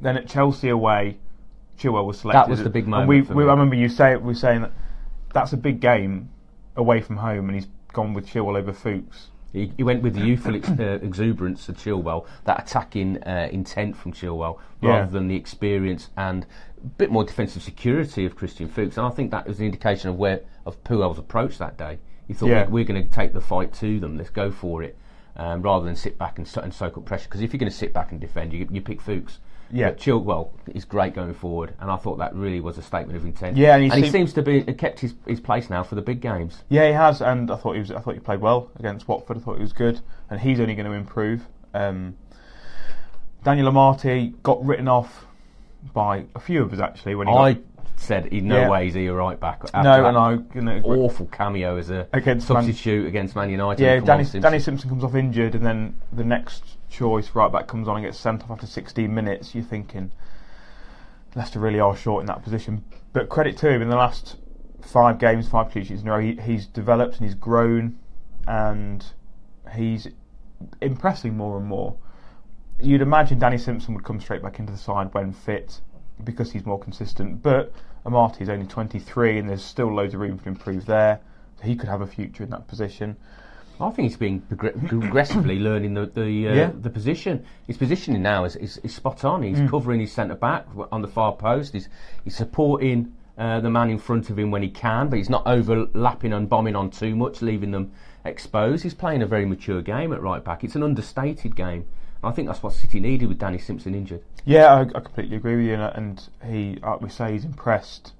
Then 0.00 0.16
at 0.16 0.28
Chelsea 0.28 0.68
away, 0.68 1.18
Chilwell 1.78 2.04
was 2.04 2.20
selected. 2.20 2.40
That 2.40 2.50
was 2.50 2.62
the 2.62 2.70
big 2.70 2.84
And 2.84 2.90
moment 2.90 3.08
we, 3.08 3.34
we. 3.34 3.44
I 3.44 3.52
remember 3.52 3.74
you 3.74 3.88
say 3.88 4.16
we 4.16 4.26
were 4.26 4.34
saying 4.34 4.62
that 4.62 4.72
that's 5.32 5.52
a 5.52 5.56
big 5.56 5.80
game 5.80 6.30
away 6.76 7.00
from 7.00 7.16
home, 7.16 7.48
and 7.48 7.54
he's 7.54 7.68
gone 7.92 8.14
with 8.14 8.26
Chilwell 8.28 8.56
over 8.56 8.72
Fuchs. 8.72 9.28
He, 9.52 9.72
he 9.76 9.82
went 9.82 10.02
with 10.02 10.14
the 10.14 10.20
youthful 10.24 10.54
ex- 10.54 10.68
uh, 10.70 10.98
exuberance 11.02 11.68
of 11.68 11.76
Chilwell, 11.76 12.26
that 12.44 12.62
attacking 12.62 13.22
uh, 13.24 13.48
intent 13.50 13.96
from 13.96 14.12
Chilwell, 14.12 14.58
rather 14.80 15.04
Yeah. 15.04 15.06
than 15.06 15.28
the 15.28 15.34
experience 15.36 16.10
and 16.16 16.46
a 16.82 16.86
bit 16.86 17.10
more 17.10 17.24
defensive 17.24 17.62
security 17.62 18.24
of 18.24 18.36
Christian 18.36 18.68
Fuchs. 18.68 18.96
And 18.96 19.06
I 19.06 19.10
think 19.10 19.30
that 19.32 19.46
was 19.48 19.58
an 19.58 19.66
indication 19.66 20.08
of 20.10 20.16
where 20.16 20.40
of 20.66 20.82
Puel's 20.84 21.18
approach 21.18 21.58
that 21.58 21.76
day. 21.76 21.98
He 22.28 22.34
thought 22.34 22.48
Yeah. 22.48 22.66
we're 22.68 22.84
going 22.84 23.02
to 23.02 23.10
take 23.12 23.32
the 23.32 23.40
fight 23.40 23.72
to 23.74 23.98
them. 23.98 24.16
Let's 24.16 24.30
go 24.30 24.52
for 24.52 24.82
it, 24.84 24.96
um, 25.36 25.62
rather 25.62 25.84
than 25.84 25.96
sit 25.96 26.16
back 26.16 26.38
and, 26.38 26.46
so- 26.46 26.60
and 26.60 26.72
soak 26.72 26.96
up 26.96 27.04
pressure. 27.04 27.24
Because 27.24 27.40
if 27.40 27.52
you're 27.52 27.58
going 27.58 27.72
to 27.72 27.76
sit 27.76 27.92
back 27.92 28.12
and 28.12 28.20
defend, 28.20 28.52
you, 28.52 28.68
you 28.70 28.80
pick 28.80 29.00
Fuchs. 29.00 29.38
Yeah. 29.72 29.90
But 29.90 29.98
Chilwell 29.98 30.50
is 30.74 30.84
great 30.84 31.14
going 31.14 31.34
forward, 31.34 31.74
and 31.80 31.90
I 31.90 31.96
thought 31.96 32.18
that 32.18 32.34
really 32.34 32.60
was 32.60 32.78
a 32.78 32.82
statement 32.82 33.16
of 33.16 33.24
intent. 33.24 33.56
Yeah, 33.56 33.76
and 33.76 33.92
he 33.92 34.02
he 34.02 34.10
seems 34.10 34.32
to 34.34 34.42
be 34.42 34.62
kept 34.62 35.00
his, 35.00 35.14
his 35.26 35.40
place 35.40 35.70
now 35.70 35.82
for 35.82 35.94
the 35.94 36.02
big 36.02 36.20
games. 36.20 36.64
Yeah, 36.68 36.86
he 36.86 36.92
has, 36.92 37.20
and 37.20 37.50
I 37.50 37.56
thought 37.56 37.74
he 37.74 37.80
was. 37.80 37.90
I 37.90 38.00
thought 38.00 38.14
he 38.14 38.20
played 38.20 38.40
well 38.40 38.70
against 38.78 39.08
Watford. 39.08 39.36
I 39.36 39.40
thought 39.40 39.56
he 39.56 39.62
was 39.62 39.72
good, 39.72 40.00
and 40.28 40.40
he's 40.40 40.60
only 40.60 40.74
going 40.74 40.86
to 40.86 40.92
improve. 40.92 41.46
Um, 41.74 42.16
Daniel 43.44 43.70
Amartey 43.72 44.34
got 44.42 44.64
written 44.64 44.88
off 44.88 45.26
by 45.94 46.24
a 46.34 46.40
few 46.40 46.62
of 46.62 46.72
us 46.72 46.80
actually 46.80 47.14
when 47.14 47.26
he 47.26 47.32
I 47.32 47.54
got, 47.54 47.62
said, 48.00 48.26
in 48.26 48.48
no 48.48 48.62
Yeah. 48.62 48.70
way 48.70 48.88
is 48.88 48.94
he 48.94 49.06
a 49.06 49.14
right 49.14 49.38
back. 49.38 49.62
after 49.74 49.82
no, 49.82 50.06
and 50.06 50.16
I 50.16 50.32
you 50.54 50.62
know, 50.62 50.80
awful 50.84 51.26
cameo 51.26 51.76
as 51.76 51.90
a 51.90 52.08
Against 52.12 52.48
Man- 52.48 52.62
substitute 52.64 53.06
against 53.06 53.36
Man 53.36 53.50
United. 53.50 53.82
yeah, 53.82 54.00
Danny, 54.00 54.24
Simpson. 54.24 54.40
Danny 54.42 54.58
Simpson 54.58 54.88
comes 54.88 55.04
off 55.04 55.14
injured, 55.14 55.54
and 55.54 55.64
then 55.64 55.94
the 56.12 56.24
next 56.24 56.78
choice 56.88 57.34
right 57.34 57.52
back 57.52 57.66
comes 57.66 57.86
on 57.88 57.96
and 57.96 58.04
gets 58.04 58.18
sent 58.18 58.42
off 58.42 58.50
after 58.50 58.66
16 58.66 59.14
minutes. 59.14 59.54
You're 59.54 59.64
thinking 59.64 60.12
Leicester 61.34 61.60
really 61.60 61.78
are 61.78 61.94
short 61.94 62.22
in 62.22 62.26
that 62.26 62.42
position, 62.42 62.84
but 63.12 63.28
credit 63.28 63.56
to 63.58 63.70
him 63.70 63.82
in 63.82 63.88
the 63.90 63.96
last 63.96 64.36
five 64.80 65.18
games, 65.18 65.46
five 65.48 65.70
clean 65.70 65.84
sheets 65.84 66.00
in 66.02 66.08
a 66.08 66.10
row, 66.10 66.20
he, 66.20 66.36
he's 66.42 66.66
developed 66.66 67.16
and 67.18 67.24
he's 67.26 67.34
grown, 67.34 67.96
and 68.48 69.04
he's 69.74 70.08
impressing 70.80 71.36
more 71.36 71.58
and 71.58 71.66
more. 71.66 71.96
You'd 72.80 73.02
imagine 73.02 73.38
Danny 73.38 73.58
Simpson 73.58 73.94
would 73.94 74.04
come 74.04 74.20
straight 74.20 74.42
back 74.42 74.58
into 74.58 74.72
the 74.72 74.78
side 74.78 75.12
when 75.12 75.32
fit 75.32 75.80
because 76.24 76.50
he's 76.52 76.64
more 76.66 76.78
consistent, 76.78 77.42
but 77.42 77.72
Amartey's 78.06 78.48
only 78.48 78.66
23 78.66 79.38
and 79.38 79.48
there's 79.48 79.62
still 79.64 79.92
loads 79.94 80.14
of 80.14 80.20
room 80.20 80.38
to 80.38 80.48
improve 80.48 80.86
there. 80.86 81.20
So 81.58 81.64
he 81.66 81.76
could 81.76 81.88
have 81.88 82.00
a 82.00 82.06
future 82.06 82.42
in 82.42 82.50
that 82.50 82.66
position. 82.68 83.16
I 83.80 83.88
think 83.90 84.08
he's 84.08 84.16
been 84.18 84.40
progressively 84.42 85.58
learning 85.68 85.94
the 85.94 86.06
the, 86.06 86.48
uh, 86.48 86.54
Yeah. 86.54 86.70
the 86.78 86.90
position. 86.90 87.44
His 87.66 87.76
positioning 87.78 88.22
now 88.22 88.44
is, 88.44 88.56
is, 88.56 88.76
is 88.78 88.94
spot 88.94 89.24
on. 89.24 89.42
He's 89.42 89.58
Mm. 89.58 89.70
covering 89.70 90.00
his 90.00 90.12
centre 90.12 90.34
back 90.34 90.66
on 90.92 91.00
the 91.02 91.08
far 91.08 91.32
post. 91.32 91.72
He's 91.72 91.88
he's 92.24 92.36
supporting 92.36 93.12
uh, 93.38 93.60
the 93.60 93.70
man 93.70 93.88
in 93.88 93.98
front 93.98 94.28
of 94.28 94.38
him 94.38 94.50
when 94.50 94.62
he 94.62 94.68
can, 94.68 95.08
but 95.08 95.16
he's 95.16 95.30
not 95.30 95.46
overlapping 95.46 96.34
and 96.34 96.46
bombing 96.46 96.76
on 96.76 96.90
too 96.90 97.16
much, 97.16 97.40
leaving 97.40 97.70
them 97.70 97.90
exposed. 98.22 98.82
He's 98.82 98.92
playing 98.92 99.22
a 99.22 99.26
very 99.26 99.46
mature 99.46 99.80
game 99.80 100.12
at 100.12 100.20
right 100.20 100.44
back. 100.44 100.62
It's 100.62 100.74
an 100.76 100.82
understated 100.82 101.56
game. 101.56 101.86
I 102.22 102.32
think 102.32 102.48
that's 102.48 102.62
what 102.62 102.74
City 102.74 103.00
needed 103.00 103.28
with 103.28 103.38
Danny 103.38 103.58
Simpson 103.58 103.94
injured. 103.94 104.22
Yeah, 104.44 104.74
I, 104.74 104.80
I 104.80 105.00
completely 105.00 105.36
agree 105.36 105.56
with 105.56 105.66
you, 105.66 105.74
and, 105.74 106.28
he, 106.46 106.78
like 106.82 107.00
we 107.00 107.08
say, 107.08 107.32
he's 107.32 107.44
impressed. 107.44 108.12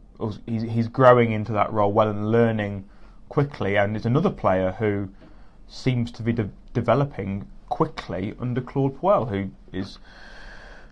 He's, 0.47 0.63
he's 0.63 0.89
growing 0.89 1.33
into 1.33 1.53
that 1.53 1.73
role 1.73 1.93
well 1.93 2.09
and 2.09 2.31
learning 2.31 2.89
quickly, 3.29 3.77
and 3.77 3.97
is 3.97 4.07
another 4.07 4.31
player 4.31 4.73
who 4.73 5.11
seems 5.69 6.11
to 6.13 6.23
be 6.23 6.33
de- 6.33 6.51
developing 6.73 7.47
quickly 7.69 8.35
under 8.41 8.61
Claude 8.61 8.99
Puel, 9.01 9.29
who 9.29 9.51
is 9.73 9.99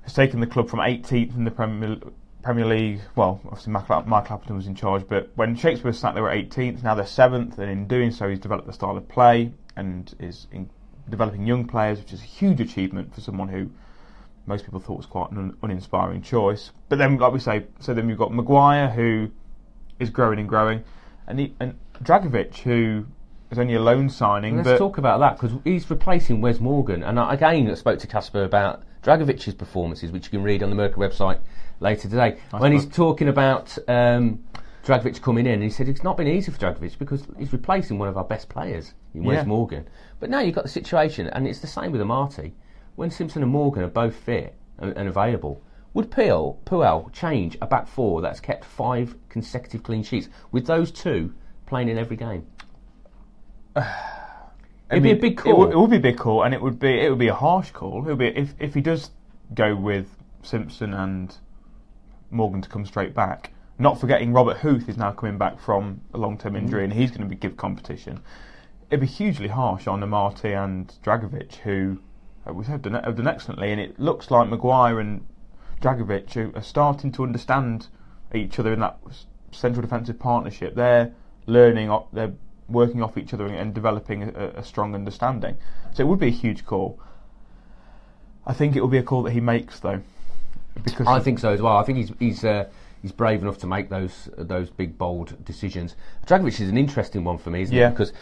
has 0.03 0.15
taken 0.15 0.41
the 0.41 0.47
club 0.47 0.71
from 0.71 0.79
18th 0.79 1.37
in 1.37 1.45
the 1.45 1.51
Premier 1.51 1.99
Premier 2.43 2.65
League. 2.65 3.01
Well, 3.17 3.41
obviously 3.47 3.73
Michael, 3.73 4.03
Michael 4.07 4.37
Appleton 4.37 4.57
was 4.57 4.67
in 4.67 4.75
charge, 4.75 5.07
but 5.07 5.31
when 5.35 5.57
Shakespeare 5.57 5.93
sat, 5.93 6.15
they 6.15 6.21
were 6.21 6.31
18th. 6.31 6.83
Now 6.83 6.95
they're 6.95 7.05
seventh, 7.05 7.59
and 7.59 7.71
in 7.71 7.87
doing 7.87 8.11
so, 8.11 8.29
he's 8.29 8.39
developed 8.39 8.67
the 8.67 8.73
style 8.73 8.97
of 8.97 9.09
play 9.09 9.53
and 9.77 10.15
is 10.19 10.47
in 10.53 10.71
developing 11.11 11.47
young 11.47 11.67
players, 11.67 11.99
which 11.99 12.13
is 12.13 12.21
a 12.21 12.25
huge 12.25 12.61
achievement 12.61 13.15
for 13.15 13.21
someone 13.21 13.49
who 13.49 13.71
most 14.47 14.65
people 14.65 14.81
thought 14.81 14.97
was 14.97 15.07
quite 15.07 15.31
an 15.31 15.39
un- 15.39 15.57
uninspiring 15.63 16.23
choice. 16.23 16.71
But 16.89 16.99
then, 16.99 17.19
like 17.19 17.33
we 17.33 17.41
say, 17.41 17.67
so 17.81 17.95
then 17.95 18.07
we've 18.07 18.19
got 18.19 18.33
Maguire 18.33 18.89
who 18.91 19.31
is 19.99 20.11
growing 20.11 20.39
and 20.39 20.49
growing, 20.49 20.85
and 21.27 21.39
he, 21.39 21.55
and 21.61 21.79
Dragovic 22.03 22.59
who 22.59 23.07
is 23.51 23.59
only 23.59 23.75
a 23.75 23.81
loan 23.81 24.09
signing. 24.09 24.63
Let's 24.63 24.79
talk 24.79 24.99
about 24.99 25.21
that 25.21 25.39
because 25.39 25.59
he's 25.65 25.89
replacing 25.91 26.41
Wes 26.41 26.61
Morgan. 26.61 27.03
And 27.03 27.19
I, 27.19 27.35
again, 27.35 27.71
I 27.71 27.75
spoke 27.75 27.99
to 28.01 28.07
Kasper 28.07 28.45
about 28.45 28.83
Dragovic's 29.03 29.55
performances, 29.55 30.11
which 30.13 30.27
you 30.27 30.31
can 30.31 30.43
read 30.43 30.63
on 30.63 30.71
the 30.71 30.77
Mercury 30.77 31.09
website 31.09 31.39
later 31.81 32.09
today. 32.09 32.39
when 32.51 32.73
he's 32.73 32.87
talking 32.87 33.29
about 33.29 33.77
um, 33.89 34.45
Dragovic 34.89 35.21
coming 35.21 35.47
in, 35.47 35.53
and 35.55 35.63
he 35.63 35.69
said 35.71 35.89
it's 35.89 36.03
not 36.03 36.17
been 36.17 36.27
easy 36.27 36.51
for 36.51 36.59
Dragovic 36.59 36.99
because 36.99 37.27
he's 37.39 37.53
replacing 37.53 37.99
one 37.99 38.09
of 38.09 38.17
our 38.17 38.25
best 38.25 38.49
players 38.49 38.95
in 39.15 39.23
Wes 39.23 39.37
Yeah. 39.37 39.45
Morgan. 39.45 39.87
But 40.19 40.31
now 40.31 40.41
you've 40.41 40.55
got 40.55 40.65
the 40.65 40.71
situation, 40.71 41.27
and 41.29 41.47
it's 41.47 41.61
the 41.61 41.67
same 41.67 41.93
with 41.93 42.01
Amartey. 42.01 42.53
When 42.97 43.11
Simpson 43.11 43.43
and 43.43 43.53
Morgan 43.53 43.83
are 43.85 43.89
both 43.89 44.15
fit 44.17 44.55
and, 44.79 44.97
and 44.97 45.09
available, 45.09 45.63
would 45.93 46.11
Puel, 46.11 46.57
Puel 46.65 47.13
change 47.13 47.57
a 47.61 47.67
back 47.67 47.87
four 47.87 48.23
that's 48.23 48.41
kept 48.41 48.65
five 48.65 49.15
consecutive 49.29 49.83
clean 49.83 50.03
sheets 50.03 50.29
with 50.53 50.67
those 50.67 50.91
two 50.91 51.35
playing 51.67 51.89
in 51.91 51.99
every 51.99 52.17
game? 52.17 52.47
It'd 54.91 55.03
be 55.03 55.11
a 55.11 55.17
big 55.17 55.33
It 55.33 55.37
call. 55.37 55.59
would, 55.59 55.73
it 55.73 55.79
would 55.79 55.91
be 55.91 55.97
a 55.97 56.01
big 56.01 56.17
call, 56.17 56.43
and 56.45 56.55
it 56.55 56.63
would 56.63 56.79
be 56.79 56.99
it 56.99 57.11
would 57.11 57.19
be 57.19 57.29
a 57.29 57.35
harsh 57.35 57.73
call. 57.73 57.99
It 58.07 58.09
would 58.09 58.19
be 58.19 58.29
if 58.29 58.55
if 58.59 58.73
he 58.73 58.81
does 58.81 59.11
go 59.55 59.77
with 59.77 60.07
Simpson 60.43 60.95
and 60.95 61.37
Morgan 62.31 62.63
to 62.63 62.69
come 62.71 62.87
straight 62.87 63.13
back. 63.15 63.53
Not 63.79 64.01
forgetting 64.01 64.33
Robert 64.33 64.59
Huth 64.59 64.89
is 64.89 64.97
now 64.97 65.13
coming 65.13 65.39
back 65.39 65.61
from 65.61 66.01
a 66.13 66.19
long 66.19 66.37
term 66.37 66.57
injury, 66.57 66.85
and 66.85 66.93
he's 66.93 67.11
going 67.11 67.23
to 67.23 67.27
be 67.27 67.37
give 67.37 67.57
competition. 67.57 68.21
It'd 68.91 69.01
be 69.01 69.07
hugely 69.07 69.49
harsh 69.49 69.87
on 69.87 70.01
Amartey 70.01 70.57
and 70.57 70.93
Dragovic, 71.05 71.57
who 71.57 72.01
have 72.45 72.83
done, 72.83 72.95
have 72.95 73.17
done 73.17 73.29
excellently, 73.29 73.71
and 73.71 73.81
it 73.81 74.01
looks 74.01 74.31
like 74.31 74.49
Maguire 74.49 74.99
and 74.99 75.27
Dragovic 75.81 76.33
who 76.33 76.53
are 76.55 76.63
starting 76.63 77.13
to 77.13 77.23
understand 77.23 77.89
each 78.35 78.59
other 78.59 78.73
in 78.73 78.81
that 78.81 78.99
central 79.53 79.83
defensive 79.83 80.19
partnership. 80.19 80.75
They're 80.75 81.13
learning, 81.47 81.97
they're 82.13 82.33
working 82.69 83.03
off 83.03 83.17
each 83.17 83.33
other 83.33 83.47
and, 83.47 83.55
and 83.55 83.75
developing 83.75 84.25
a, 84.25 84.53
a 84.57 84.65
strong 84.65 84.95
understanding. 84.95 85.57
So 85.93 86.03
it 86.03 86.07
would 86.07 86.19
be 86.19 86.29
a 86.29 86.31
huge 86.31 86.65
call. 86.67 87.01
I 88.47 88.55
think 88.55 88.77
it 88.77 88.81
will 88.81 88.89
be 88.89 88.99
a 88.99 89.03
call 89.03 89.23
that 89.25 89.33
he 89.33 89.41
makes 89.41 89.81
though, 89.81 90.01
because 90.83 91.07
I 91.07 91.21
think 91.21 91.39
so 91.39 91.53
as 91.53 91.61
well. 91.61 91.77
I 91.77 91.85
think 91.85 91.99
he's 91.99 92.13
he's 92.19 92.45
uh, 92.45 92.69
he's 93.03 93.13
brave 93.13 93.43
enough 93.43 93.59
to 93.59 93.67
make 93.67 93.89
those 93.91 94.29
those 94.37 94.71
big 94.71 94.99
bold 94.99 95.45
decisions. 95.45 95.97
Dragovic 96.27 96.61
is 96.61 96.69
an 96.69 96.79
interesting 96.79 97.25
one 97.25 97.39
for 97.39 97.51
me, 97.51 97.63
isn't 97.63 97.75
Yeah. 97.75 97.89
it? 97.89 97.91
Because 97.91 98.13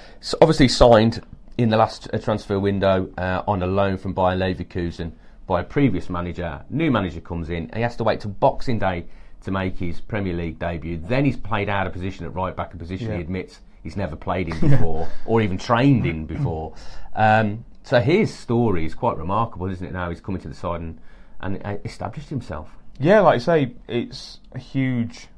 obviously 0.40 0.68
signed 0.68 1.22
in 1.58 1.70
the 1.70 1.76
last 1.76 2.08
uh, 2.12 2.18
transfer 2.18 2.58
window 2.60 3.08
uh, 3.16 3.42
on 3.46 3.62
a 3.62 3.66
loan 3.66 3.96
from 3.96 4.12
Bayer 4.12 4.36
Leverkusen 4.36 5.12
by 5.46 5.60
a 5.60 5.64
previous 5.64 6.10
manager. 6.10 6.62
New 6.70 6.90
manager 6.90 7.20
comes 7.20 7.48
in, 7.48 7.64
and 7.64 7.76
he 7.76 7.82
has 7.82 7.96
to 7.96 8.04
wait 8.04 8.20
till 8.20 8.32
Boxing 8.32 8.78
Day 8.78 9.06
to 9.42 9.50
make 9.50 9.78
his 9.78 10.00
Premier 10.00 10.34
League 10.34 10.58
debut. 10.58 10.98
Then 10.98 11.24
he's 11.24 11.36
played 11.36 11.68
out 11.68 11.86
of 11.86 11.92
position 11.92 12.26
at 12.26 12.34
right 12.34 12.54
back, 12.54 12.74
a 12.74 12.76
position 12.76 13.14
he 13.14 13.20
admits 13.20 13.60
he's 13.82 13.96
never 13.96 14.16
played 14.16 14.48
in 14.48 14.58
before 14.70 15.08
or 15.24 15.40
even 15.40 15.56
trained 15.56 16.04
in 16.04 16.26
before. 16.26 16.74
Um, 17.14 17.64
so 17.84 18.00
his 18.00 18.34
story 18.34 18.84
is 18.84 18.94
quite 18.94 19.16
remarkable, 19.16 19.70
isn't 19.70 19.86
it? 19.86 19.92
Now 19.92 20.10
he's 20.10 20.20
coming 20.20 20.40
to 20.40 20.48
the 20.48 20.54
side 20.54 20.80
and, 20.80 21.00
and 21.40 21.64
uh, 21.64 21.76
established 21.84 22.28
himself. 22.28 22.68
Yeah, 22.98 23.20
like 23.20 23.36
I 23.36 23.38
say, 23.38 23.74
it's 23.88 24.40
a 24.52 24.58
huge 24.58 25.28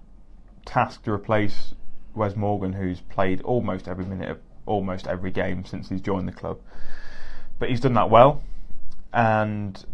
task 0.64 1.02
to 1.04 1.12
replace 1.12 1.74
Wes 2.14 2.36
Morgan, 2.36 2.74
who's 2.74 3.00
played 3.00 3.40
almost 3.42 3.88
every 3.88 4.04
minute 4.04 4.30
of 4.30 4.38
almost 4.64 5.08
every 5.08 5.30
game 5.30 5.64
since 5.64 5.88
he's 5.88 6.00
joined 6.00 6.28
the 6.28 6.32
club. 6.32 6.60
But 7.58 7.70
he's 7.70 7.80
done 7.80 7.94
that 7.94 8.10
well, 8.10 8.44
and 9.12 9.84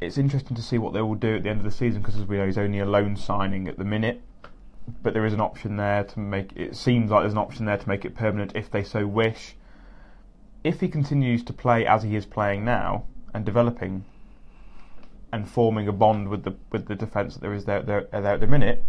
it's 0.00 0.16
interesting 0.16 0.56
to 0.56 0.62
see 0.62 0.78
what 0.78 0.92
they 0.92 1.02
will 1.02 1.16
do 1.16 1.36
at 1.36 1.42
the 1.42 1.50
end 1.50 1.58
of 1.58 1.64
the 1.64 1.72
season 1.72 2.02
because, 2.02 2.16
as 2.16 2.26
we 2.26 2.36
know, 2.36 2.46
he's 2.46 2.58
only 2.58 2.78
a 2.78 2.86
loan 2.86 3.16
signing 3.16 3.66
at 3.66 3.76
the 3.76 3.84
minute. 3.84 4.22
But 5.02 5.12
there 5.12 5.26
is 5.26 5.32
an 5.32 5.40
option 5.40 5.76
there 5.76 6.04
to 6.04 6.20
make 6.20 6.52
it 6.54 6.76
seems 6.76 7.10
like 7.10 7.22
there's 7.22 7.32
an 7.32 7.38
option 7.38 7.64
there 7.64 7.76
to 7.76 7.88
make 7.88 8.04
it 8.04 8.14
permanent 8.14 8.52
if 8.54 8.70
they 8.70 8.84
so 8.84 9.06
wish. 9.06 9.56
If 10.62 10.80
he 10.80 10.88
continues 10.88 11.42
to 11.44 11.52
play 11.52 11.86
as 11.86 12.02
he 12.04 12.14
is 12.14 12.26
playing 12.26 12.64
now 12.64 13.04
and 13.34 13.44
developing 13.44 14.04
and 15.32 15.48
forming 15.48 15.88
a 15.88 15.92
bond 15.92 16.28
with 16.28 16.44
the 16.44 16.54
with 16.72 16.86
the 16.86 16.94
defence 16.94 17.34
that 17.34 17.40
there 17.40 17.54
is 17.54 17.64
there, 17.64 17.82
there, 17.82 18.06
there 18.12 18.34
at 18.34 18.40
the 18.40 18.46
minute, 18.46 18.82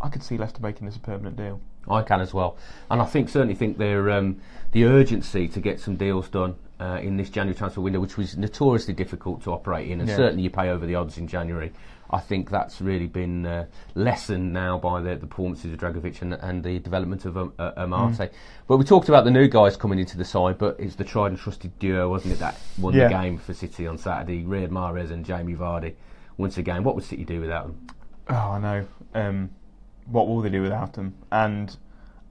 I 0.00 0.08
could 0.08 0.22
see 0.22 0.36
Leicester 0.36 0.60
making 0.62 0.86
this 0.86 0.96
a 0.96 1.00
permanent 1.00 1.36
deal. 1.36 1.60
I 1.88 2.02
can 2.02 2.20
as 2.20 2.32
well, 2.32 2.56
and 2.90 3.02
I 3.02 3.04
think 3.04 3.28
certainly 3.28 3.54
think 3.54 3.76
there 3.78 4.10
um, 4.10 4.40
the 4.72 4.84
urgency 4.86 5.48
to 5.48 5.60
get 5.60 5.80
some 5.80 5.96
deals 5.96 6.28
done 6.28 6.54
uh, 6.80 6.98
in 7.02 7.16
this 7.18 7.28
January 7.28 7.56
transfer 7.56 7.82
window, 7.82 8.00
which 8.00 8.16
was 8.16 8.36
notoriously 8.38 8.94
difficult 8.94 9.42
to 9.44 9.52
operate 9.52 9.90
in, 9.90 10.00
and 10.00 10.08
Yeah. 10.08 10.16
certainly 10.16 10.42
you 10.44 10.50
pay 10.50 10.70
over 10.70 10.86
the 10.86 10.94
odds 10.94 11.18
in 11.18 11.26
January. 11.28 11.72
I 12.14 12.20
think 12.20 12.48
that's 12.48 12.80
really 12.80 13.08
been 13.08 13.44
uh, 13.44 13.66
lessened 13.96 14.52
now 14.52 14.78
by 14.78 15.00
the, 15.00 15.16
the 15.16 15.26
performances 15.26 15.72
of 15.72 15.80
Dragovic 15.80 16.22
and, 16.22 16.34
and 16.34 16.62
the 16.62 16.78
development 16.78 17.24
of 17.24 17.36
um, 17.36 17.52
uh, 17.58 17.72
Amartey. 17.72 18.30
But 18.68 18.76
we 18.76 18.84
talked 18.84 19.08
about 19.08 19.24
the 19.24 19.32
new 19.32 19.48
guys 19.48 19.76
coming 19.76 19.98
into 19.98 20.16
the 20.16 20.24
side, 20.24 20.56
but 20.56 20.76
it's 20.78 20.94
the 20.94 21.02
tried 21.02 21.32
and 21.32 21.38
trusted 21.38 21.76
duo, 21.80 22.08
wasn't 22.08 22.34
it, 22.34 22.38
that 22.38 22.56
won 22.78 22.94
Yeah. 22.94 23.08
the 23.08 23.14
game 23.14 23.38
for 23.38 23.52
City 23.52 23.88
on 23.88 23.98
Saturday? 23.98 24.44
Riyad 24.44 24.68
Mahrez 24.68 25.10
and 25.10 25.24
Jamie 25.24 25.56
Vardy. 25.56 25.96
Once 26.36 26.56
again, 26.56 26.84
what 26.84 26.94
would 26.94 27.02
City 27.02 27.24
do 27.24 27.40
without 27.40 27.66
them? 27.66 27.86
Oh, 28.28 28.34
I 28.34 28.58
know. 28.60 28.86
Um, 29.14 29.50
what 30.06 30.28
will 30.28 30.40
they 30.40 30.50
do 30.50 30.62
without 30.62 30.92
them? 30.92 31.14
And 31.32 31.76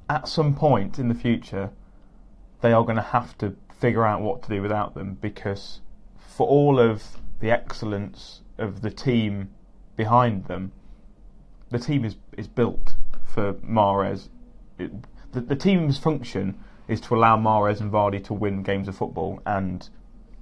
at 0.09 0.29
some 0.29 0.55
point 0.55 0.97
in 0.97 1.09
the 1.09 1.15
future, 1.15 1.71
they 2.61 2.71
are 2.71 2.83
going 2.83 2.95
to 2.95 3.01
have 3.01 3.37
to 3.39 3.57
figure 3.81 4.05
out 4.05 4.21
what 4.21 4.43
to 4.43 4.49
do 4.49 4.61
without 4.61 4.93
them 4.93 5.17
because 5.19 5.81
for 6.17 6.47
all 6.47 6.79
of 6.79 7.03
the 7.41 7.51
excellence 7.51 8.39
of 8.57 8.81
the 8.81 8.89
team 8.89 9.49
behind 9.95 10.45
them, 10.45 10.71
the 11.69 11.79
team 11.79 12.05
is, 12.05 12.15
is 12.37 12.47
built 12.47 12.95
for 13.25 13.53
Mahrez. 13.55 14.29
It, 14.79 14.91
the, 15.31 15.41
the 15.41 15.55
team's 15.55 15.97
function 15.97 16.57
is 16.87 17.01
to 17.01 17.15
allow 17.15 17.37
Mahrez 17.37 17.81
and 17.81 17.91
Vardy 17.91 18.23
to 18.25 18.33
win 18.33 18.63
games 18.63 18.87
of 18.87 18.95
football, 18.95 19.41
and 19.45 19.89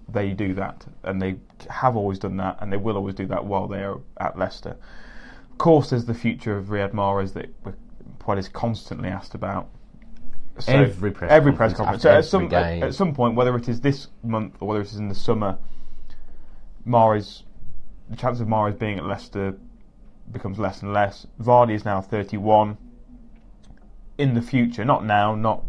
they 0.10 0.32
do 0.32 0.54
that, 0.56 0.86
and 1.04 1.22
they 1.22 1.38
have 1.70 1.96
always 1.96 2.20
done 2.20 2.38
that, 2.38 2.58
and 2.60 2.72
they 2.72 2.78
will 2.78 2.98
always 2.98 3.16
do 3.16 3.26
that 3.28 3.46
while 3.46 3.68
they 3.68 3.84
are 3.84 4.00
at 4.20 4.38
Leicester. 4.38 4.76
Of 5.52 5.58
course, 5.58 5.92
there's 5.92 6.06
the 6.06 6.14
future 6.14 6.58
of 6.58 6.66
Riyad 6.68 6.92
Mahrez 6.92 7.34
that 7.34 7.50
is 8.38 8.50
constantly 8.50 9.10
asked 9.10 9.36
about. 9.36 9.70
So 10.60 10.74
Every 10.74 11.12
press 11.12 11.32
every 11.32 11.54
press 11.54 11.74
conference. 11.74 12.04
So 12.04 12.12
at 12.12 12.26
some 12.26 12.54
at, 12.54 12.84
at 12.84 12.94
some 12.94 13.14
point, 13.16 13.36
whether 13.36 13.56
it 13.56 13.70
is 13.70 13.82
this 13.82 14.08
month 14.22 14.56
or 14.60 14.68
whether 14.68 14.82
it 14.82 14.88
is 14.88 14.98
in 14.98 15.08
the 15.08 15.16
summer, 15.16 15.58
Mahrez, 16.86 17.44
the 18.12 18.18
chance 18.18 18.40
of 18.42 18.48
Mahrez 18.48 18.78
being 18.78 18.98
at 19.00 19.06
Leicester 19.06 19.56
becomes 20.32 20.60
less 20.60 20.82
and 20.82 20.94
less. 20.94 21.26
Vardy 21.42 21.74
is 21.74 21.86
now 21.86 22.02
31. 22.02 22.78
In 24.18 24.34
the 24.36 24.42
future, 24.42 24.86
not 24.86 25.04
now, 25.06 25.34
not 25.34 25.64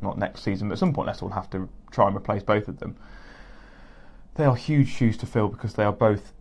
not 0.00 0.18
next 0.18 0.42
season, 0.42 0.68
but 0.68 0.72
at 0.74 0.78
some 0.78 0.92
point 0.92 1.06
Leicester 1.06 1.26
will 1.26 1.32
have 1.32 1.48
to 1.50 1.68
try 1.90 2.08
and 2.08 2.16
replace 2.16 2.42
both 2.42 2.66
of 2.68 2.78
them. 2.80 2.96
They 4.34 4.44
are 4.44 4.56
huge 4.56 4.88
shoes 4.88 5.16
to 5.18 5.26
fill 5.26 5.48
because 5.48 5.74
they 5.74 5.84
are 5.84 5.92
both 5.92 6.32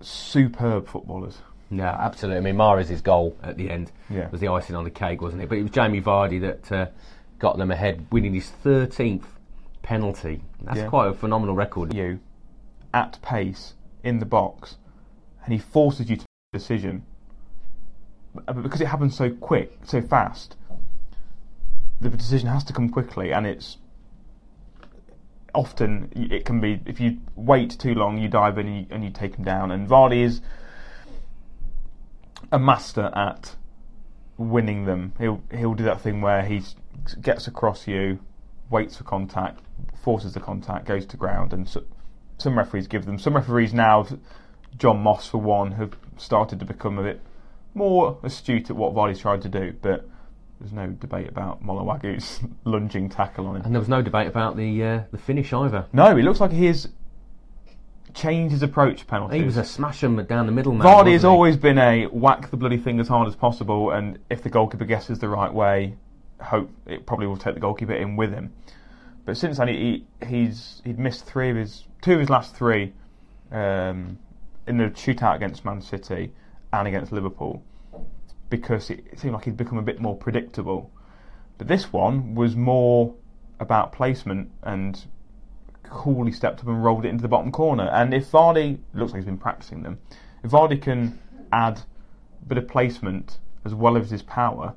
superb 0.00 0.86
footballers. 0.88 1.38
No, 1.70 1.84
absolutely. 1.84 2.38
I 2.38 2.40
mean, 2.52 2.56
Mahrez' 2.56 3.02
goal 3.02 3.36
at 3.42 3.56
the 3.56 3.70
end 3.70 3.90
Yeah. 4.08 4.28
was 4.30 4.40
the 4.40 4.48
icing 4.48 4.76
on 4.76 4.84
the 4.84 4.90
cake, 4.90 5.20
wasn't 5.20 5.42
it? 5.42 5.48
But 5.48 5.58
it 5.58 5.62
was 5.62 5.72
Jamie 5.72 6.00
Vardy 6.00 6.40
that 6.42 6.70
uh, 6.72 6.86
got 7.40 7.56
them 7.58 7.70
ahead, 7.72 8.06
winning 8.12 8.34
his 8.34 8.52
13th 8.64 9.24
penalty. 9.82 10.42
That's 10.62 10.78
Yeah. 10.78 10.86
quite 10.88 11.08
a 11.08 11.12
phenomenal 11.14 11.56
record. 11.56 11.92
You 11.92 12.20
at 12.94 13.18
pace 13.22 13.74
in 14.06 14.20
the 14.20 14.26
box, 14.26 14.76
and 15.44 15.52
he 15.52 15.58
forces 15.58 16.08
you 16.08 16.16
to 16.16 16.22
make 16.22 16.54
a 16.54 16.58
decision. 16.58 17.04
But 18.34 18.62
because 18.62 18.80
it 18.80 18.86
happens 18.86 19.16
so 19.16 19.30
quick, 19.30 19.78
so 19.84 20.00
fast, 20.00 20.56
the 22.00 22.10
decision 22.10 22.48
has 22.48 22.62
to 22.64 22.72
come 22.72 22.88
quickly, 22.88 23.32
and 23.32 23.46
it's 23.46 23.78
often 25.54 26.12
it 26.14 26.44
can 26.44 26.60
be 26.60 26.80
if 26.86 27.00
you 27.00 27.18
wait 27.34 27.70
too 27.78 27.94
long, 27.94 28.18
you 28.18 28.28
dive 28.28 28.58
in 28.58 28.66
and 28.66 28.76
you, 28.76 28.86
and 28.90 29.04
you 29.04 29.10
take 29.10 29.36
him 29.36 29.44
down. 29.44 29.70
And 29.70 29.88
Vardy 29.88 30.22
is 30.22 30.40
a 32.52 32.58
master 32.58 33.10
at 33.14 33.56
winning 34.36 34.84
them. 34.84 35.14
He'll 35.18 35.42
he'll 35.50 35.74
do 35.74 35.84
that 35.84 36.00
thing 36.00 36.20
where 36.20 36.42
he 36.42 36.62
gets 37.20 37.48
across 37.48 37.88
you, 37.88 38.20
waits 38.70 38.98
for 38.98 39.04
contact, 39.04 39.60
forces 40.02 40.34
the 40.34 40.40
contact, 40.40 40.86
goes 40.86 41.06
to 41.06 41.16
ground, 41.16 41.52
and 41.52 41.68
some 42.38 42.56
referees 42.56 42.86
give 42.86 43.06
them. 43.06 43.18
Some 43.18 43.34
referees 43.34 43.72
now, 43.72 44.06
John 44.76 45.00
Moss 45.00 45.26
for 45.26 45.38
one, 45.38 45.72
have 45.72 45.96
started 46.16 46.58
to 46.60 46.64
become 46.64 46.98
a 46.98 47.02
bit 47.02 47.20
more 47.74 48.18
astute 48.22 48.70
at 48.70 48.76
what 48.76 48.94
Vardy's 48.94 49.20
trying 49.20 49.40
to 49.40 49.48
do, 49.48 49.74
but. 49.80 50.08
There's 50.58 50.72
no 50.72 50.86
debate 50.86 51.28
about 51.28 51.60
Molla 51.60 51.82
Wagué's 51.82 52.40
lunging 52.64 53.10
tackle 53.10 53.46
on 53.46 53.56
him. 53.56 53.62
And 53.66 53.74
there 53.74 53.78
was 53.78 53.90
no 53.90 54.00
debate 54.00 54.26
about 54.26 54.56
the 54.56 54.82
uh, 54.82 55.02
the 55.10 55.18
finish 55.18 55.52
either. 55.52 55.84
No, 55.92 56.16
it 56.16 56.22
looks 56.22 56.40
like 56.40 56.50
he 56.50 56.64
has 56.64 56.88
changed 58.16 58.52
his 58.52 58.62
approach 58.62 59.00
to 59.00 59.06
penalties. 59.06 59.38
He 59.38 59.44
was 59.44 59.58
a 59.58 59.64
smash 59.64 60.02
'em 60.02 60.16
down 60.24 60.46
the 60.46 60.52
middle 60.52 60.72
man. 60.72 60.86
Vardy 60.86 61.12
has 61.12 61.22
he? 61.22 61.28
always 61.28 61.56
been 61.56 61.78
a 61.78 62.06
whack 62.06 62.50
the 62.50 62.56
bloody 62.56 62.78
thing 62.78 62.98
as 62.98 63.08
hard 63.08 63.28
as 63.28 63.36
possible, 63.36 63.90
and 63.90 64.18
if 64.30 64.42
the 64.42 64.48
goalkeeper 64.48 64.86
guesses 64.86 65.18
the 65.18 65.28
right 65.28 65.52
way, 65.52 65.96
hope 66.40 66.70
it 66.86 67.06
probably 67.06 67.26
will 67.26 67.36
take 67.36 67.54
the 67.54 67.60
goalkeeper 67.60 67.92
in 67.92 68.16
with 68.16 68.32
him. 68.32 68.52
But 69.26 69.36
since 69.36 69.58
then, 69.58 69.68
he, 69.68 70.06
he's 70.26 70.80
he'd 70.84 70.98
missed 70.98 71.26
three 71.26 71.50
of 71.50 71.56
his 71.56 71.84
two 72.00 72.14
of 72.14 72.20
his 72.20 72.30
last 72.30 72.54
three 72.54 72.94
um, 73.50 74.18
in 74.66 74.78
the 74.78 74.84
shootout 74.84 75.34
against 75.34 75.64
Man 75.64 75.82
City 75.82 76.32
and 76.72 76.88
against 76.88 77.12
Liverpool 77.12 77.62
because 78.48 78.88
it, 78.88 79.04
it 79.10 79.18
seemed 79.18 79.34
like 79.34 79.44
he'd 79.44 79.56
become 79.56 79.78
a 79.78 79.82
bit 79.82 80.00
more 80.00 80.16
predictable. 80.16 80.92
But 81.58 81.66
this 81.66 81.92
one 81.92 82.36
was 82.36 82.54
more 82.54 83.14
about 83.58 83.92
placement 83.92 84.52
and 84.62 85.04
coolly 85.82 86.30
stepped 86.30 86.60
up 86.60 86.68
and 86.68 86.84
rolled 86.84 87.04
it 87.04 87.08
into 87.08 87.22
the 87.22 87.28
bottom 87.28 87.50
corner. 87.50 87.88
And 87.88 88.14
if 88.14 88.30
Vardy 88.30 88.78
looks 88.94 89.12
like 89.12 89.20
he's 89.20 89.26
been 89.26 89.38
practicing 89.38 89.82
them, 89.82 89.98
if 90.44 90.52
Vardy 90.52 90.80
can 90.80 91.18
add 91.50 91.80
a 92.42 92.46
bit 92.46 92.58
of 92.58 92.68
placement 92.68 93.38
as 93.64 93.74
well 93.74 93.96
as 93.96 94.10
his 94.10 94.22
power, 94.22 94.74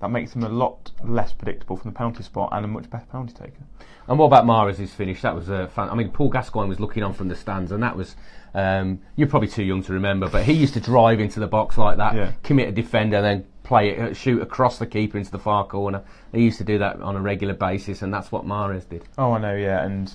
that 0.00 0.10
makes 0.10 0.34
him 0.34 0.42
a 0.44 0.48
lot 0.48 0.90
less 1.02 1.32
predictable 1.32 1.76
from 1.76 1.90
the 1.92 1.96
penalty 1.96 2.22
spot 2.22 2.50
and 2.52 2.64
a 2.64 2.68
much 2.68 2.90
better 2.90 3.06
penalty 3.10 3.32
taker. 3.32 3.62
And 4.06 4.18
what 4.18 4.26
about 4.26 4.44
Mahrez' 4.44 4.88
finish? 4.90 5.22
That 5.22 5.34
was 5.34 5.48
a 5.48 5.68
fan. 5.68 5.88
I 5.88 5.94
mean, 5.94 6.10
Paul 6.10 6.28
Gascoigne 6.28 6.68
was 6.68 6.78
looking 6.80 7.02
on 7.02 7.14
from 7.14 7.28
the 7.28 7.34
stands, 7.36 7.72
and 7.72 7.82
that 7.82 7.96
was. 7.96 8.16
Um, 8.56 9.00
you're 9.16 9.28
probably 9.28 9.48
too 9.48 9.64
young 9.64 9.82
to 9.82 9.92
remember, 9.92 10.28
but 10.28 10.44
he 10.44 10.52
used 10.52 10.74
to 10.74 10.80
drive 10.80 11.18
into 11.18 11.40
the 11.40 11.46
box 11.48 11.76
like 11.76 11.96
that, 11.96 12.14
Yeah. 12.14 12.32
commit 12.44 12.68
a 12.68 12.72
defender, 12.72 13.20
then 13.20 13.44
play 13.64 13.90
it, 13.90 13.98
uh, 13.98 14.14
shoot 14.14 14.40
across 14.42 14.78
the 14.78 14.86
keeper 14.86 15.18
into 15.18 15.32
the 15.32 15.40
far 15.40 15.64
corner. 15.66 16.02
He 16.32 16.42
used 16.44 16.58
to 16.58 16.64
do 16.64 16.78
that 16.78 17.00
on 17.00 17.16
a 17.16 17.20
regular 17.20 17.54
basis, 17.54 18.00
and 18.02 18.14
that's 18.14 18.30
what 18.30 18.44
Mahrez 18.46 18.88
did. 18.88 19.04
Oh, 19.18 19.32
I 19.32 19.38
know, 19.40 19.56
yeah, 19.56 19.82
and 19.84 20.14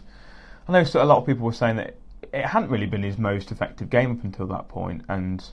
I 0.69 0.71
know 0.71 0.85
a 0.93 1.03
lot 1.05 1.17
of 1.17 1.25
people 1.25 1.45
were 1.45 1.51
saying 1.51 1.75
that 1.77 1.95
it 2.31 2.45
hadn't 2.45 2.69
really 2.69 2.85
been 2.85 3.03
his 3.03 3.17
most 3.17 3.51
effective 3.51 3.89
game 3.89 4.11
up 4.11 4.23
until 4.23 4.45
that 4.47 4.69
point, 4.69 5.01
and 5.09 5.43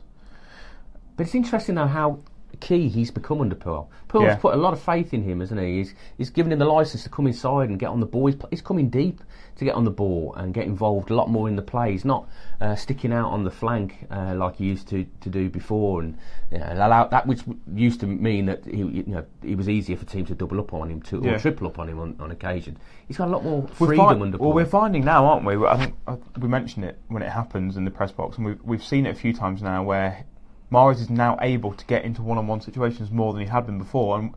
But 1.16 1.26
it's 1.26 1.34
interesting 1.34 1.74
though 1.76 1.86
how 1.86 2.18
key 2.60 2.88
he's 2.88 3.10
become 3.10 3.40
under 3.40 3.54
Puel. 3.56 3.86
Puel's 4.08 4.24
Yeah. 4.24 4.36
put 4.36 4.54
a 4.54 4.56
lot 4.56 4.72
of 4.72 4.80
faith 4.80 5.12
in 5.14 5.22
him, 5.22 5.40
hasn't 5.40 5.60
he? 5.60 5.78
He's, 5.78 5.94
he's 6.18 6.30
given 6.30 6.52
him 6.52 6.58
the 6.58 6.64
license 6.64 7.02
to 7.04 7.08
come 7.10 7.26
inside 7.26 7.68
and 7.70 7.78
get 7.78 7.88
on 7.88 8.00
the 8.00 8.06
ball. 8.06 8.26
He's, 8.26 8.36
he's 8.50 8.62
coming 8.62 8.88
deep 8.88 9.20
to 9.56 9.64
get 9.64 9.74
on 9.74 9.84
the 9.84 9.90
ball 9.90 10.34
and 10.36 10.52
get 10.52 10.66
involved 10.66 11.10
a 11.10 11.14
lot 11.14 11.30
more 11.30 11.48
in 11.48 11.56
the 11.56 11.62
play. 11.62 11.92
He's 11.92 12.04
not 12.04 12.28
uh, 12.60 12.74
sticking 12.74 13.12
out 13.12 13.30
on 13.30 13.44
the 13.44 13.50
flank 13.50 14.06
uh, 14.10 14.34
like 14.34 14.56
he 14.56 14.66
used 14.66 14.86
to, 14.88 15.06
to 15.22 15.28
do 15.30 15.48
before, 15.48 16.02
and 16.02 16.18
you 16.52 16.58
know, 16.58 16.68
allow, 16.72 17.06
that 17.08 17.26
which 17.26 17.40
used 17.74 18.00
to 18.00 18.06
mean 18.06 18.46
that 18.46 18.64
he 18.66 18.78
you 18.78 19.04
know 19.06 19.24
it 19.42 19.56
was 19.56 19.68
easier 19.68 19.96
for 19.96 20.04
teams 20.04 20.28
to 20.28 20.34
double 20.34 20.60
up 20.60 20.74
on 20.74 20.90
him 20.90 21.00
to, 21.02 21.22
Yeah. 21.24 21.32
or 21.32 21.38
triple 21.38 21.66
up 21.68 21.78
on 21.78 21.88
him 21.88 21.98
on, 21.98 22.16
on 22.20 22.30
occasion. 22.30 22.76
He's 23.08 23.16
got 23.16 23.28
a 23.28 23.30
lot 23.30 23.44
more 23.44 23.66
freedom 23.68 24.20
under 24.22 24.36
well, 24.38 24.50
Puel. 24.50 24.54
we're 24.54 24.66
finding 24.66 25.04
now, 25.04 25.24
aren't 25.26 25.44
we? 25.46 25.56
I 25.66 25.76
think 25.78 25.94
uh, 26.06 26.16
we 26.38 26.48
mentioned 26.48 26.84
it 26.84 26.98
when 27.08 27.22
it 27.22 27.30
happens 27.30 27.76
in 27.78 27.84
the 27.86 27.90
press 27.90 28.12
box, 28.12 28.36
and 28.36 28.44
we've 28.46 28.62
we've 28.62 28.84
seen 28.84 29.06
it 29.06 29.10
a 29.10 29.14
few 29.18 29.32
times 29.32 29.62
now 29.62 29.82
where 29.82 30.24
Mahrez 30.70 31.00
is 31.00 31.10
now 31.10 31.38
able 31.40 31.72
to 31.72 31.84
get 31.86 32.04
into 32.04 32.22
one-on-one 32.22 32.60
situations 32.60 33.10
more 33.10 33.32
than 33.32 33.42
he 33.42 33.48
had 33.48 33.66
been 33.66 33.78
before, 33.78 34.18
and 34.18 34.34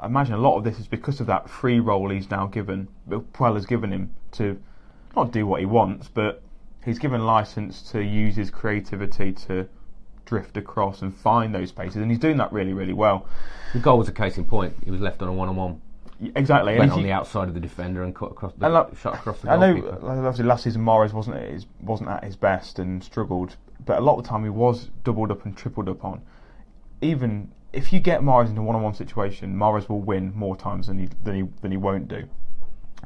I 0.00 0.06
imagine 0.06 0.34
a 0.34 0.38
lot 0.38 0.56
of 0.56 0.64
this 0.64 0.78
is 0.78 0.86
because 0.86 1.20
of 1.20 1.26
that 1.26 1.48
free 1.50 1.80
role 1.80 2.08
he's 2.10 2.30
now 2.30 2.46
given. 2.46 2.88
Puel 3.08 3.54
has 3.54 3.66
given 3.66 3.92
him 3.92 4.14
to 4.32 4.60
not 5.14 5.32
do 5.32 5.46
what 5.46 5.60
he 5.60 5.66
wants, 5.66 6.08
but 6.08 6.42
he's 6.84 6.98
given 6.98 7.24
license 7.26 7.82
to 7.92 8.02
use 8.02 8.36
his 8.36 8.50
creativity 8.50 9.32
to 9.32 9.68
drift 10.24 10.56
across 10.56 11.02
and 11.02 11.14
find 11.14 11.54
those 11.54 11.68
spaces, 11.68 11.96
and 11.96 12.10
he's 12.10 12.20
doing 12.20 12.36
that 12.38 12.52
really, 12.52 12.72
really 12.72 12.92
well. 12.92 13.26
the 13.72 13.78
goal 13.80 13.98
was 13.98 14.08
a 14.08 14.12
case 14.12 14.38
in 14.38 14.44
point. 14.44 14.74
He 14.84 14.90
was 14.90 15.00
left 15.00 15.20
on 15.22 15.28
a 15.28 15.32
one-on-one, 15.32 15.80
Exactly. 16.34 16.78
went 16.78 16.88
if 16.88 16.92
on 16.94 17.00
you- 17.00 17.06
the 17.06 17.12
outside 17.12 17.48
of 17.48 17.54
the 17.54 17.60
defender 17.60 18.02
and 18.02 18.14
cut 18.14 18.30
across 18.30 18.52
the 18.54 18.64
And 18.64 18.74
look, 18.74 18.96
shot 18.96 19.14
across 19.14 19.40
the 19.40 19.50
I 19.50 19.56
know, 19.56 19.74
like, 20.00 20.16
obviously, 20.18 20.44
last 20.46 20.64
season 20.64 20.82
Mahrez 20.82 21.12
wasn't 21.12 21.36
at 21.36 21.50
his, 21.50 21.66
wasn't 21.82 22.08
at 22.10 22.24
his 22.24 22.36
best 22.36 22.78
and 22.78 23.04
struggled, 23.04 23.56
but 23.84 23.98
a 23.98 24.00
lot 24.00 24.16
of 24.16 24.24
the 24.24 24.28
time 24.28 24.44
he 24.44 24.50
was 24.50 24.90
doubled 25.04 25.30
up 25.30 25.44
and 25.44 25.56
tripled 25.56 25.88
up 25.88 26.04
on. 26.04 26.22
Even 27.00 27.52
if 27.72 27.92
you 27.92 28.00
get 28.00 28.20
Mahrez 28.22 28.48
into 28.48 28.60
a 28.60 28.64
one-on-one 28.64 28.94
situation, 28.94 29.54
Mahrez 29.54 29.88
will 29.88 30.00
win 30.00 30.32
more 30.34 30.56
times 30.56 30.86
than 30.86 30.98
he 30.98 31.08
than 31.24 31.34
he 31.34 31.48
than 31.60 31.70
he 31.70 31.76
won't 31.76 32.08
do, 32.08 32.24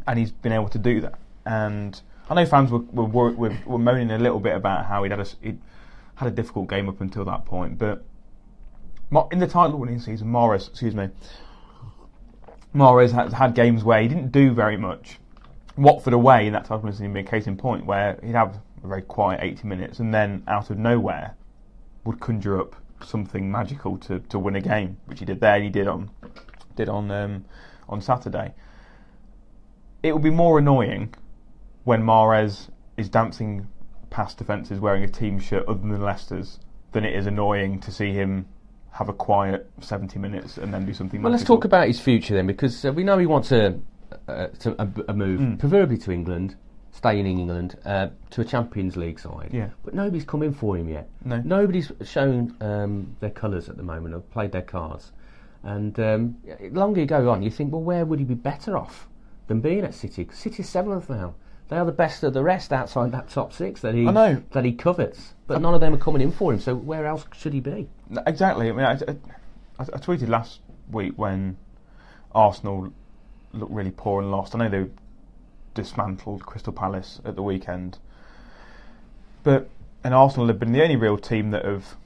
and 0.06 0.18
he's 0.18 0.30
been 0.30 0.52
able 0.52 0.68
to 0.68 0.78
do 0.78 1.00
that. 1.00 1.18
And 1.44 2.00
I 2.28 2.34
know 2.34 2.46
fans 2.46 2.70
were 2.70 2.78
were, 2.78 3.30
were, 3.32 3.56
were 3.66 3.78
moaning 3.78 4.10
a 4.10 4.18
little 4.18 4.40
bit 4.40 4.54
about 4.54 4.86
how 4.86 5.02
he'd 5.02 5.10
had 5.10 5.20
a 5.20 5.26
he'd 5.42 5.60
had 6.14 6.28
a 6.28 6.30
difficult 6.30 6.68
game 6.68 6.88
up 6.88 7.00
until 7.00 7.24
that 7.24 7.44
point, 7.44 7.78
but 7.78 8.04
in 9.32 9.40
the 9.40 9.46
title-winning 9.46 9.98
season, 9.98 10.28
Mahrez, 10.28 10.68
excuse 10.68 10.94
me, 10.94 11.08
Mahrez 12.74 13.10
has 13.10 13.32
had 13.32 13.54
games 13.54 13.82
where 13.82 14.00
he 14.00 14.06
didn't 14.06 14.30
do 14.30 14.52
very 14.52 14.76
much. 14.76 15.18
Watford 15.76 16.12
away 16.12 16.46
in 16.46 16.52
that 16.52 16.64
title 16.64 16.78
winning 16.78 16.94
season 16.94 17.12
being 17.12 17.26
a 17.26 17.28
case 17.28 17.48
in 17.48 17.56
point 17.56 17.86
where 17.86 18.20
he'd 18.22 18.34
have 18.34 18.60
a 18.82 18.86
very 18.86 19.02
quiet 19.02 19.40
80 19.42 19.66
minutes 19.68 19.98
and 19.98 20.12
then 20.14 20.42
out 20.48 20.70
of 20.70 20.78
nowhere 20.78 21.34
would 22.04 22.20
conjure 22.20 22.60
up 22.60 22.76
something 23.04 23.50
magical 23.50 23.96
to, 23.98 24.18
to 24.20 24.38
win 24.38 24.56
a 24.56 24.60
game, 24.60 24.96
which 25.06 25.18
he 25.20 25.24
did 25.24 25.40
there. 25.40 25.54
and 25.56 25.64
He 25.64 25.70
did 25.70 25.86
on 25.88 26.10
did 26.76 26.88
on 26.88 27.10
um, 27.10 27.44
on 27.88 28.00
Saturday. 28.00 28.54
It 30.02 30.12
would 30.12 30.22
be 30.22 30.30
more 30.30 30.58
annoying 30.58 31.14
when 31.84 32.02
Mahrez 32.02 32.70
is 32.96 33.08
dancing 33.08 33.68
past 34.08 34.38
defences 34.38 34.80
wearing 34.80 35.04
a 35.04 35.08
team 35.08 35.38
shirt 35.38 35.66
other 35.68 35.80
than 35.80 36.00
Leicester's 36.00 36.58
than 36.92 37.04
it 37.04 37.14
is 37.14 37.26
annoying 37.26 37.80
to 37.80 37.92
see 37.92 38.12
him 38.12 38.46
have 38.92 39.08
a 39.08 39.12
quiet 39.12 39.70
70 39.80 40.18
minutes 40.18 40.58
and 40.58 40.74
then 40.74 40.84
do 40.84 40.92
something. 40.92 41.22
Well, 41.22 41.30
let's 41.30 41.44
talk 41.44 41.64
about 41.64 41.86
his 41.86 42.00
future 42.00 42.34
then, 42.34 42.46
because 42.48 42.84
uh, 42.84 42.92
we 42.92 43.04
know 43.04 43.18
he 43.18 43.26
wants 43.26 43.52
a, 43.52 43.78
uh, 44.26 44.48
to, 44.48 44.74
a, 44.82 44.88
a 45.08 45.14
move, 45.14 45.38
Hmm. 45.40 45.54
preferably 45.56 45.96
to 45.98 46.10
England, 46.10 46.56
stay 47.00 47.18
in 47.18 47.26
England, 47.26 47.78
uh, 47.86 48.08
to 48.28 48.42
a 48.42 48.44
Champions 48.44 48.94
League 48.94 49.18
side. 49.18 49.48
Yeah. 49.52 49.70
But 49.82 49.94
nobody's 49.94 50.26
come 50.26 50.42
in 50.42 50.52
for 50.52 50.76
him 50.76 50.86
yet. 50.86 51.08
No. 51.24 51.40
Nobody's 51.42 51.90
shown 52.04 52.54
um, 52.60 53.16
their 53.20 53.30
colours 53.30 53.70
at 53.70 53.78
the 53.78 53.82
moment, 53.82 54.14
or 54.14 54.20
played 54.20 54.52
their 54.52 54.60
cards. 54.60 55.12
And 55.62 55.98
um, 55.98 56.36
the 56.44 56.68
longer 56.78 57.00
you 57.00 57.06
go 57.06 57.30
on, 57.30 57.42
you 57.42 57.50
think, 57.50 57.72
well, 57.72 57.80
where 57.80 58.04
would 58.04 58.18
he 58.18 58.26
be 58.26 58.34
better 58.34 58.76
off 58.76 59.08
than 59.46 59.62
being 59.62 59.82
at 59.82 59.94
City? 59.94 60.28
City's 60.30 60.68
seventh 60.68 61.08
now. 61.08 61.34
They 61.68 61.78
are 61.78 61.86
the 61.86 61.92
best 61.92 62.22
of 62.22 62.34
the 62.34 62.42
rest 62.42 62.70
outside 62.70 63.12
that 63.12 63.30
top 63.30 63.54
six 63.54 63.80
that 63.80 63.94
he 63.94 64.06
I 64.06 64.10
know. 64.10 64.42
that 64.50 64.66
he 64.66 64.72
covets. 64.72 65.32
But 65.46 65.62
none 65.62 65.72
of 65.72 65.80
them 65.80 65.94
are 65.94 65.98
coming 65.98 66.20
in 66.20 66.32
for 66.32 66.52
him. 66.52 66.60
So 66.60 66.74
where 66.74 67.06
else 67.06 67.24
should 67.32 67.54
he 67.54 67.60
be? 67.60 67.88
Exactly. 68.26 68.68
I 68.68 68.72
mean, 68.72 68.84
I, 68.84 68.92
I, 69.78 69.82
I 69.82 69.98
tweeted 69.98 70.28
last 70.28 70.60
week 70.90 71.14
when 71.16 71.56
Arsenal 72.34 72.92
looked 73.52 73.72
really 73.72 73.92
poor 73.92 74.20
and 74.20 74.30
lost. 74.30 74.54
I 74.54 74.58
know 74.58 74.68
they 74.68 74.90
dismantled 75.80 76.44
Crystal 76.44 76.72
Palace 76.72 77.20
at 77.24 77.36
the 77.36 77.42
weekend, 77.42 77.98
but 79.42 79.68
and 80.04 80.14
Arsenal 80.14 80.46
have 80.48 80.58
been 80.58 80.72
the 80.72 80.82
only 80.82 80.96
real 80.96 81.16
team 81.16 81.50
that 81.50 81.64
have 81.64 81.96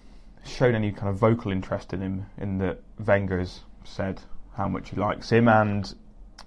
shown 0.46 0.74
any 0.74 0.92
kind 0.92 1.08
of 1.08 1.16
vocal 1.16 1.50
interest 1.50 1.92
in 1.92 2.00
him. 2.00 2.26
In 2.38 2.58
that 2.58 2.80
Wenger 3.04 3.38
has 3.38 3.60
said 3.84 4.20
how 4.56 4.68
much 4.68 4.90
he 4.90 4.96
likes 4.96 5.30
him, 5.30 5.48
and 5.48 5.92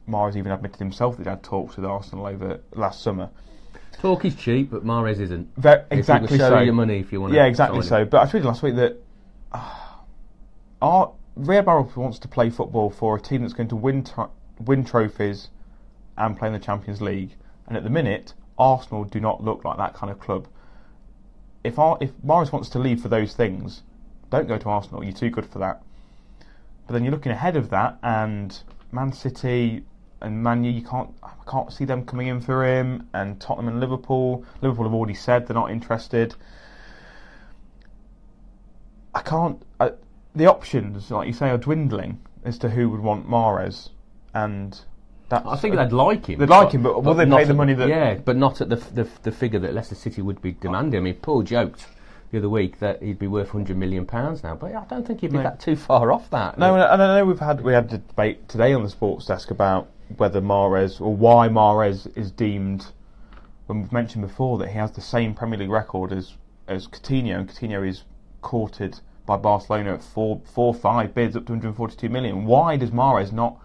Mars 0.05 0.37
even 0.37 0.51
admitted 0.51 0.79
himself 0.79 1.17
that 1.17 1.23
he 1.23 1.29
had 1.29 1.43
talks 1.43 1.75
with 1.75 1.85
Arsenal 1.85 2.25
over 2.25 2.61
last 2.73 3.01
summer. 3.01 3.29
Talk 3.99 4.25
is 4.25 4.35
cheap, 4.35 4.71
but 4.71 4.85
Mahrez 4.85 5.19
isn't. 5.19 5.49
Ve- 5.57 5.83
exactly 5.91 6.37
show 6.37 6.49
so. 6.49 6.59
your 6.59 6.73
money 6.73 6.99
if 6.99 7.11
you 7.11 7.19
want. 7.19 7.33
Yeah, 7.33 7.45
exactly 7.45 7.81
so. 7.81 8.05
But 8.05 8.21
I 8.21 8.31
tweeted 8.31 8.45
last 8.45 8.61
week 8.61 8.75
that 8.75 8.97
uh, 9.51 9.73
our 10.81 11.11
Riyad 11.37 11.65
Mahrez 11.65 11.95
wants 11.95 12.19
to 12.19 12.27
play 12.27 12.49
football 12.49 12.89
for 12.89 13.17
a 13.17 13.21
team 13.21 13.41
that's 13.41 13.53
going 13.53 13.69
to 13.69 13.75
win 13.75 14.03
tro- 14.03 14.31
win 14.59 14.85
trophies 14.85 15.49
and 16.17 16.37
playing 16.37 16.53
the 16.53 16.59
Champions 16.59 17.01
League. 17.01 17.35
And 17.67 17.77
at 17.77 17.83
the 17.83 17.89
minute, 17.89 18.33
Arsenal 18.57 19.03
do 19.03 19.19
not 19.19 19.43
look 19.43 19.63
like 19.63 19.77
that 19.77 19.93
kind 19.93 20.11
of 20.11 20.19
club. 20.19 20.47
If 21.63 21.77
our, 21.77 21.97
if 22.01 22.11
Mahrez 22.25 22.51
wants 22.51 22.69
to 22.69 22.79
leave 22.79 23.01
for 23.01 23.09
those 23.09 23.33
things, 23.33 23.83
don't 24.29 24.47
go 24.47 24.57
to 24.57 24.69
Arsenal. 24.69 25.03
You're 25.03 25.13
too 25.13 25.29
good 25.29 25.45
for 25.45 25.59
that. 25.59 25.83
But 26.85 26.93
then 26.93 27.03
you're 27.03 27.11
looking 27.11 27.31
ahead 27.31 27.57
of 27.57 27.69
that, 27.71 27.97
and 28.01 28.57
Man 28.91 29.11
City 29.11 29.83
and 30.21 30.41
Man 30.41 30.63
U, 30.63 30.71
you 30.71 30.81
can't 30.81 31.13
I 31.21 31.31
can't 31.49 31.71
see 31.71 31.85
them 31.85 32.05
coming 32.05 32.27
in 32.27 32.39
for 32.39 32.65
him. 32.65 33.07
And 33.13 33.39
Tottenham 33.39 33.67
and 33.67 33.79
Liverpool, 33.79 34.45
Liverpool 34.61 34.85
have 34.85 34.93
already 34.93 35.13
said 35.13 35.47
they're 35.47 35.53
not 35.53 35.71
interested. 35.71 36.35
I 39.13 39.21
can't. 39.21 39.61
I, 39.79 39.91
the 40.35 40.45
options, 40.45 41.11
like 41.11 41.27
you 41.27 41.33
say, 41.33 41.49
are 41.49 41.57
dwindling 41.57 42.19
as 42.43 42.57
to 42.59 42.69
who 42.69 42.89
would 42.89 43.01
want 43.01 43.27
Mahrez, 43.27 43.89
and. 44.33 44.79
I 45.31 45.57
think 45.57 45.75
they'd 45.75 45.91
like 45.91 46.25
him. 46.27 46.39
They'd 46.39 46.49
like 46.49 46.71
him, 46.71 46.83
but 46.83 47.03
will 47.03 47.13
they 47.13 47.25
pay 47.25 47.43
the 47.43 47.53
money 47.53 47.73
that- 47.73 47.89
Yeah, 47.89 48.15
but 48.15 48.37
not 48.37 48.61
at 48.61 48.69
the, 48.69 48.77
the 48.77 49.07
the 49.23 49.31
figure 49.31 49.59
that 49.59 49.73
Leicester 49.73 49.95
City 49.95 50.21
would 50.21 50.41
be 50.41 50.53
demanding. 50.53 50.99
I 50.99 51.03
mean, 51.03 51.15
Paul 51.15 51.43
joked 51.43 51.87
the 52.31 52.37
other 52.37 52.49
week 52.49 52.79
that 52.79 53.01
he'd 53.03 53.19
be 53.19 53.27
worth 53.27 53.49
hundred 53.49 53.77
million 53.77 54.05
pounds 54.05 54.43
now, 54.43 54.55
but 54.55 54.73
I 54.73 54.83
don't 54.89 55.05
think 55.05 55.21
he'd 55.21 55.31
be 55.31 55.37
No. 55.37 55.43
that 55.43 55.59
too 55.59 55.75
far 55.75 56.11
off 56.11 56.29
that. 56.29 56.57
No, 56.57 56.73
and 56.73 56.83
I 56.83 56.93
and 56.93 57.01
I 57.03 57.19
know 57.19 57.25
we've 57.25 57.39
had 57.39 57.61
we 57.61 57.73
had 57.73 57.91
a 57.93 57.97
debate 57.97 58.47
today 58.47 58.73
on 58.73 58.83
the 58.83 58.89
sports 58.89 59.25
desk 59.25 59.51
about 59.51 59.87
whether 60.15 60.41
Mahrez 60.41 61.01
or 61.01 61.13
why 61.13 61.49
Mahrez 61.49 62.07
is 62.17 62.31
deemed. 62.31 62.87
When 63.65 63.81
we've 63.81 63.91
mentioned 63.91 64.25
before 64.25 64.57
that 64.59 64.69
he 64.69 64.77
has 64.77 64.91
the 64.93 65.01
same 65.01 65.33
Premier 65.33 65.59
League 65.59 65.69
record 65.69 66.13
as 66.13 66.35
as 66.69 66.87
Coutinho, 66.87 67.37
and 67.39 67.49
Coutinho 67.49 67.85
is 67.85 68.03
courted 68.41 68.99
by 69.25 69.35
Barcelona 69.35 69.93
at 69.95 70.01
four, 70.03 70.39
four, 70.45 70.73
five 70.73 71.13
bids 71.13 71.35
up 71.35 71.45
to 71.47 71.51
142 71.51 72.07
million. 72.07 72.45
Why 72.45 72.77
does 72.77 72.91
Mahrez 72.91 73.33
not 73.33 73.57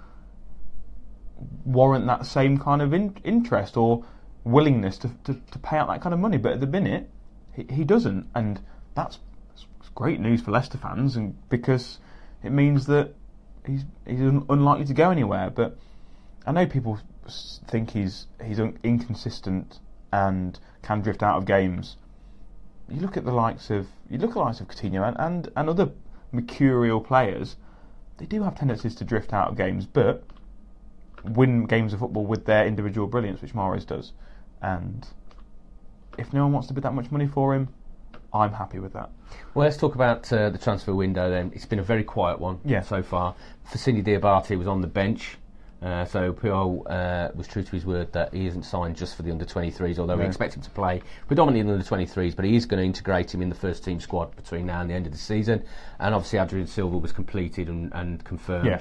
warrant 1.64 2.06
that 2.06 2.26
same 2.26 2.58
kind 2.58 2.82
of 2.82 2.92
in, 2.92 3.16
interest 3.24 3.76
or 3.76 4.04
willingness 4.44 4.98
to, 4.98 5.10
to, 5.24 5.34
to 5.50 5.58
pay 5.58 5.76
out 5.76 5.88
that 5.88 6.00
kind 6.00 6.12
of 6.14 6.20
money? 6.20 6.36
But 6.36 6.52
at 6.52 6.60
the 6.60 6.66
minute, 6.66 7.08
he, 7.54 7.66
he 7.70 7.84
doesn't, 7.84 8.28
and 8.34 8.60
that's, 8.94 9.18
great 9.94 10.20
news 10.20 10.40
for 10.42 10.50
Leicester 10.50 10.78
fans, 10.78 11.16
and 11.16 11.36
because 11.48 11.98
it 12.42 12.50
means 12.50 12.86
that 12.86 13.14
he's 13.66 13.84
he's 14.06 14.20
un- 14.20 14.46
unlikely 14.48 14.84
to 14.86 14.94
go 14.94 15.10
anywhere. 15.10 15.50
But 15.50 15.76
I 16.46 16.52
know 16.52 16.66
people 16.66 16.98
think 17.68 17.90
he's 17.90 18.26
he's 18.44 18.60
un- 18.60 18.78
inconsistent 18.82 19.78
and 20.12 20.58
can 20.82 21.00
drift 21.00 21.22
out 21.22 21.38
of 21.38 21.44
games. 21.46 21.96
You 22.88 23.00
look 23.00 23.16
at 23.16 23.24
the 23.24 23.32
likes 23.32 23.70
of 23.70 23.86
you 24.10 24.18
look 24.18 24.30
at 24.30 24.34
the 24.34 24.40
likes 24.40 24.60
of 24.60 24.68
Coutinho 24.68 25.06
and, 25.06 25.16
and, 25.18 25.48
and 25.56 25.68
other 25.68 25.90
mercurial 26.32 27.00
players. 27.00 27.56
They 28.18 28.26
do 28.26 28.42
have 28.42 28.56
tendencies 28.56 28.94
to 28.96 29.04
drift 29.04 29.32
out 29.32 29.48
of 29.48 29.56
games, 29.56 29.86
but 29.86 30.24
win 31.24 31.64
games 31.66 31.92
of 31.92 32.00
football 32.00 32.24
with 32.26 32.44
their 32.46 32.66
individual 32.66 33.06
brilliance, 33.06 33.40
which 33.42 33.54
Mahrez 33.54 33.86
does. 33.86 34.12
And 34.60 35.06
if 36.18 36.32
no 36.32 36.42
one 36.44 36.52
wants 36.52 36.68
to 36.68 36.74
bid 36.74 36.84
that 36.84 36.94
much 36.94 37.10
money 37.10 37.26
for 37.26 37.54
him, 37.54 37.68
I'm 38.34 38.52
happy 38.52 38.78
with 38.78 38.92
that. 38.94 39.10
Well, 39.54 39.66
let's 39.66 39.76
talk 39.76 39.94
about 39.94 40.30
uh, 40.32 40.50
the 40.50 40.58
transfer 40.58 40.94
window 40.94 41.28
then. 41.30 41.52
It's 41.54 41.66
been 41.66 41.78
a 41.78 41.82
very 41.84 42.04
quiet 42.04 42.40
one 42.40 42.60
Yeah. 42.64 42.80
so 42.82 43.02
far. 43.02 43.34
Fousseni 43.70 44.02
Diabaté 44.04 44.56
was 44.56 44.66
on 44.66 44.80
the 44.80 44.86
bench. 44.86 45.36
Uh, 45.82 46.04
so 46.04 46.32
Puel 46.32 46.84
uh, 46.88 47.32
was 47.34 47.48
true 47.48 47.62
to 47.64 47.70
his 47.72 47.84
word 47.84 48.12
that 48.12 48.32
he 48.32 48.46
isn't 48.46 48.62
signed 48.62 48.94
just 48.94 49.16
for 49.16 49.22
the 49.22 49.32
under 49.32 49.44
23s, 49.44 49.98
although 49.98 50.14
we 50.14 50.22
No. 50.22 50.28
expect 50.28 50.54
him 50.54 50.62
to 50.62 50.70
play 50.70 51.02
predominantly 51.26 51.58
in 51.60 51.66
the 51.66 51.72
under 51.72 51.84
23s, 51.84 52.36
but 52.36 52.44
he 52.44 52.54
is 52.54 52.66
going 52.66 52.78
to 52.80 52.86
integrate 52.86 53.34
him 53.34 53.42
in 53.42 53.48
the 53.48 53.54
first 53.56 53.84
team 53.84 53.98
squad 53.98 54.34
between 54.36 54.66
now 54.66 54.80
and 54.80 54.88
the 54.88 54.94
end 54.94 55.06
of 55.06 55.12
the 55.12 55.18
season. 55.18 55.64
And 55.98 56.14
obviously, 56.14 56.38
Adrien 56.38 56.68
Silva 56.68 56.96
was 56.98 57.10
completed 57.10 57.68
and, 57.68 57.92
and 57.94 58.22
confirmed. 58.24 58.66
Yeah. 58.66 58.80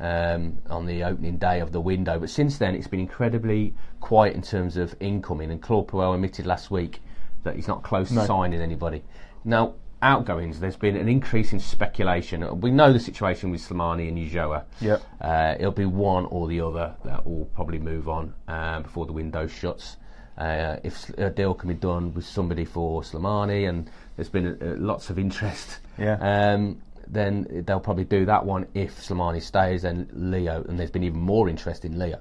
Um, 0.00 0.58
on 0.70 0.86
the 0.86 1.02
opening 1.02 1.38
day 1.38 1.58
of 1.58 1.72
the 1.72 1.80
window, 1.80 2.20
but 2.20 2.30
since 2.30 2.56
then 2.58 2.76
it's 2.76 2.86
been 2.86 3.00
incredibly 3.00 3.74
quiet 3.98 4.34
in 4.36 4.42
terms 4.42 4.76
of 4.76 4.94
incoming. 5.00 5.50
And 5.50 5.60
Claude 5.60 5.88
Puel 5.88 6.14
admitted 6.14 6.46
last 6.46 6.70
week 6.70 7.00
that 7.42 7.56
he's 7.56 7.66
not 7.66 7.82
close 7.82 8.12
No. 8.12 8.20
to 8.20 8.26
signing 8.28 8.60
anybody. 8.60 9.02
Now, 9.44 9.74
outgoings, 10.00 10.60
there's 10.60 10.76
been 10.76 10.94
an 10.94 11.08
increase 11.08 11.52
in 11.52 11.58
speculation. 11.58 12.60
We 12.60 12.70
know 12.70 12.92
the 12.92 13.00
situation 13.00 13.50
with 13.50 13.60
Slimani 13.60 14.06
and 14.08 14.16
Ulloa. 14.18 14.62
Yep. 14.80 15.02
Uh, 15.20 15.54
it'll 15.58 15.72
be 15.72 15.84
one 15.86 16.26
or 16.26 16.46
the 16.46 16.60
other 16.60 16.94
that 17.04 17.26
will 17.26 17.46
probably 17.46 17.80
move 17.80 18.08
on 18.08 18.34
um, 18.46 18.84
before 18.84 19.04
the 19.04 19.12
window 19.12 19.48
shuts. 19.48 19.96
Uh, 20.36 20.76
if 20.84 21.08
a 21.18 21.30
deal 21.30 21.52
can 21.54 21.68
be 21.68 21.74
done 21.74 22.14
with 22.14 22.24
somebody 22.24 22.64
for 22.64 23.02
Slimani, 23.02 23.68
and 23.68 23.90
there's 24.14 24.28
been 24.28 24.46
uh, 24.62 24.76
lots 24.78 25.10
of 25.10 25.18
interest, 25.18 25.80
Yeah. 25.98 26.18
um, 26.52 26.80
then 27.10 27.64
they'll 27.66 27.80
probably 27.80 28.04
do 28.04 28.26
that 28.26 28.44
one. 28.44 28.66
If 28.74 29.00
Slimani 29.00 29.42
stays, 29.42 29.82
then 29.82 30.08
Leo, 30.12 30.64
and 30.68 30.78
there's 30.78 30.90
been 30.90 31.04
even 31.04 31.20
more 31.20 31.48
interest 31.48 31.84
in 31.84 31.98
Leo 31.98 32.20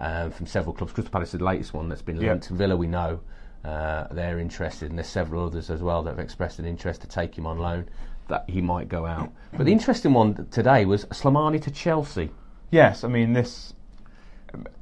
um, 0.00 0.30
from 0.30 0.46
several 0.46 0.74
clubs. 0.74 0.92
Crystal 0.92 1.12
Palace 1.12 1.34
is 1.34 1.38
the 1.38 1.44
latest 1.44 1.74
one 1.74 1.88
that's 1.88 2.02
been 2.02 2.18
linked. 2.18 2.50
linked. 2.50 2.58
Villa, 2.58 2.76
we 2.76 2.86
know 2.86 3.20
uh, 3.64 4.06
they're 4.10 4.38
interested, 4.38 4.88
and 4.90 4.98
there's 4.98 5.08
several 5.08 5.46
others 5.46 5.70
as 5.70 5.82
well 5.82 6.02
that 6.02 6.10
have 6.10 6.18
expressed 6.18 6.58
an 6.58 6.64
interest 6.64 7.02
to 7.02 7.08
take 7.08 7.36
him 7.36 7.46
on 7.46 7.58
loan. 7.58 7.88
That 8.28 8.44
he 8.48 8.62
might 8.62 8.88
go 8.88 9.04
out. 9.04 9.32
But 9.56 9.66
the 9.66 9.72
interesting 9.72 10.12
one 10.12 10.46
today 10.50 10.84
was 10.84 11.04
Slimani 11.06 11.60
to 11.62 11.70
Chelsea. 11.70 12.30
Yes, 12.70 13.04
I 13.04 13.08
mean 13.08 13.32
this. 13.32 13.74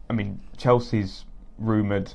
I 0.08 0.12
mean 0.12 0.40
Chelsea's 0.56 1.24
rumoured 1.58 2.12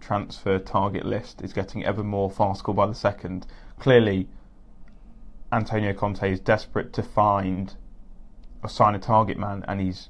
transfer 0.00 0.58
target 0.58 1.06
list 1.06 1.42
is 1.42 1.52
getting 1.52 1.84
ever 1.84 2.02
more 2.02 2.30
farcical 2.30 2.74
by 2.74 2.86
the 2.86 2.94
second. 2.94 3.46
Clearly, 3.78 4.28
Antonio 5.54 5.92
Conte 5.92 6.30
is 6.30 6.40
desperate 6.40 6.92
to 6.94 7.02
find 7.02 7.76
or 8.62 8.68
sign 8.68 8.94
a 8.94 8.98
target 8.98 9.38
man, 9.38 9.64
and 9.68 9.80
he's 9.80 10.08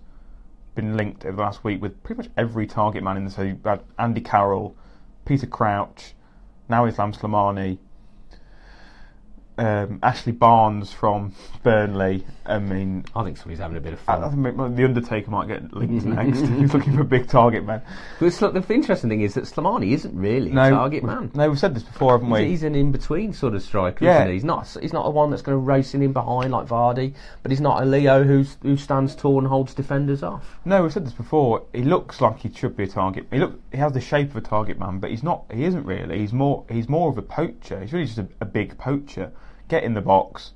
been 0.75 0.97
linked 0.97 1.25
over 1.25 1.37
the 1.37 1.43
last 1.43 1.63
week 1.63 1.83
with 1.83 2.03
pretty 2.03 2.23
much 2.23 2.31
every 2.37 2.67
target 2.67 3.03
man 3.03 3.17
in 3.17 3.25
the. 3.25 3.31
So 3.31 3.55
had 3.65 3.83
Andy 3.99 4.21
Carroll, 4.21 4.75
Peter 5.25 5.47
Crouch, 5.47 6.15
now 6.69 6.87
Islam 6.87 7.13
Slimani. 7.13 7.79
Um, 9.57 10.01
Ashley 10.03 10.33
Barnes 10.33 10.93
from 10.93 11.33
Burnley. 11.63 12.27
I 12.45 12.59
mean, 12.59 13.05
I 13.15 13.23
think 13.23 13.37
somebody's 13.37 13.61
having 13.61 13.77
a 13.77 13.81
bit 13.81 13.93
of 13.93 14.01
I 14.09 14.19
fun. 14.19 14.43
think 14.43 14.77
the 14.77 14.85
Undertaker 14.85 15.31
might 15.31 15.47
get 15.47 15.73
linked 15.73 16.05
next. 16.07 16.41
He's 16.41 16.75
looking 16.75 16.93
for 16.95 17.03
a 17.03 17.05
big 17.05 17.29
target 17.29 17.65
man. 17.65 17.81
But 18.19 18.27
it's, 18.27 18.43
look, 18.43 18.53
the 18.53 18.75
interesting 18.75 19.09
thing 19.11 19.21
is 19.21 19.35
that 19.35 19.45
Slimani 19.45 19.93
isn't 19.93 20.15
really 20.15 20.51
No, 20.51 20.67
a 20.67 20.71
target 20.71 21.05
man. 21.05 21.31
No, 21.35 21.49
we've 21.49 21.59
said 21.59 21.75
this 21.75 21.85
before, 21.85 22.13
haven't 22.19 22.29
He's, 22.31 22.39
we? 22.41 22.49
he's 22.49 22.63
an 22.65 22.75
in-between 22.75 23.33
sort 23.33 23.55
of 23.55 23.63
striker, 23.63 24.05
Yeah. 24.05 24.17
isn't 24.17 24.29
he? 24.29 24.33
He's 24.35 24.45
not. 24.45 24.77
He's 24.83 24.93
not 24.93 25.07
a 25.07 25.11
one 25.11 25.31
that's 25.31 25.43
going 25.43 25.55
to 25.57 25.61
racing 25.65 26.03
in 26.03 26.13
behind 26.13 26.51
like 26.51 26.67
Vardy, 26.67 27.15
but 27.43 27.53
he's 27.53 27.61
not 27.61 27.81
a 27.83 27.87
Leo 27.87 28.25
who's, 28.25 28.57
who 28.63 28.77
stands 28.77 29.15
tall 29.15 29.39
and 29.39 29.47
holds 29.47 29.73
defenders 29.73 30.23
off. 30.25 30.59
No, 30.65 30.83
we've 30.83 30.93
said 30.93 31.07
this 31.07 31.13
before. 31.13 31.63
He 31.73 31.83
looks 31.83 32.21
like 32.21 32.41
he 32.41 32.53
should 32.53 32.77
be 32.77 32.83
a 32.85 32.89
target. 32.89 33.27
He 33.31 33.39
look. 33.39 33.61
He 33.71 33.79
has 33.79 33.93
the 33.93 34.01
shape 34.01 34.31
of 34.31 34.37
a 34.37 34.41
target 34.41 34.79
man, 34.81 34.99
but 34.99 35.11
he's 35.11 35.23
not. 35.23 35.45
He 35.53 35.65
isn't 35.65 35.85
really. 35.87 36.19
He's 36.19 36.33
more. 36.33 36.65
He's 36.69 36.89
more 36.89 37.09
of 37.09 37.19
a 37.19 37.23
poacher. 37.23 37.81
He's 37.81 37.93
really 37.93 38.07
just 38.07 38.19
a, 38.19 38.27
a 38.41 38.45
big 38.45 38.77
poacher. 38.79 39.31
Get 39.69 39.85
in 39.85 39.95
the 39.95 40.01
box. 40.01 40.53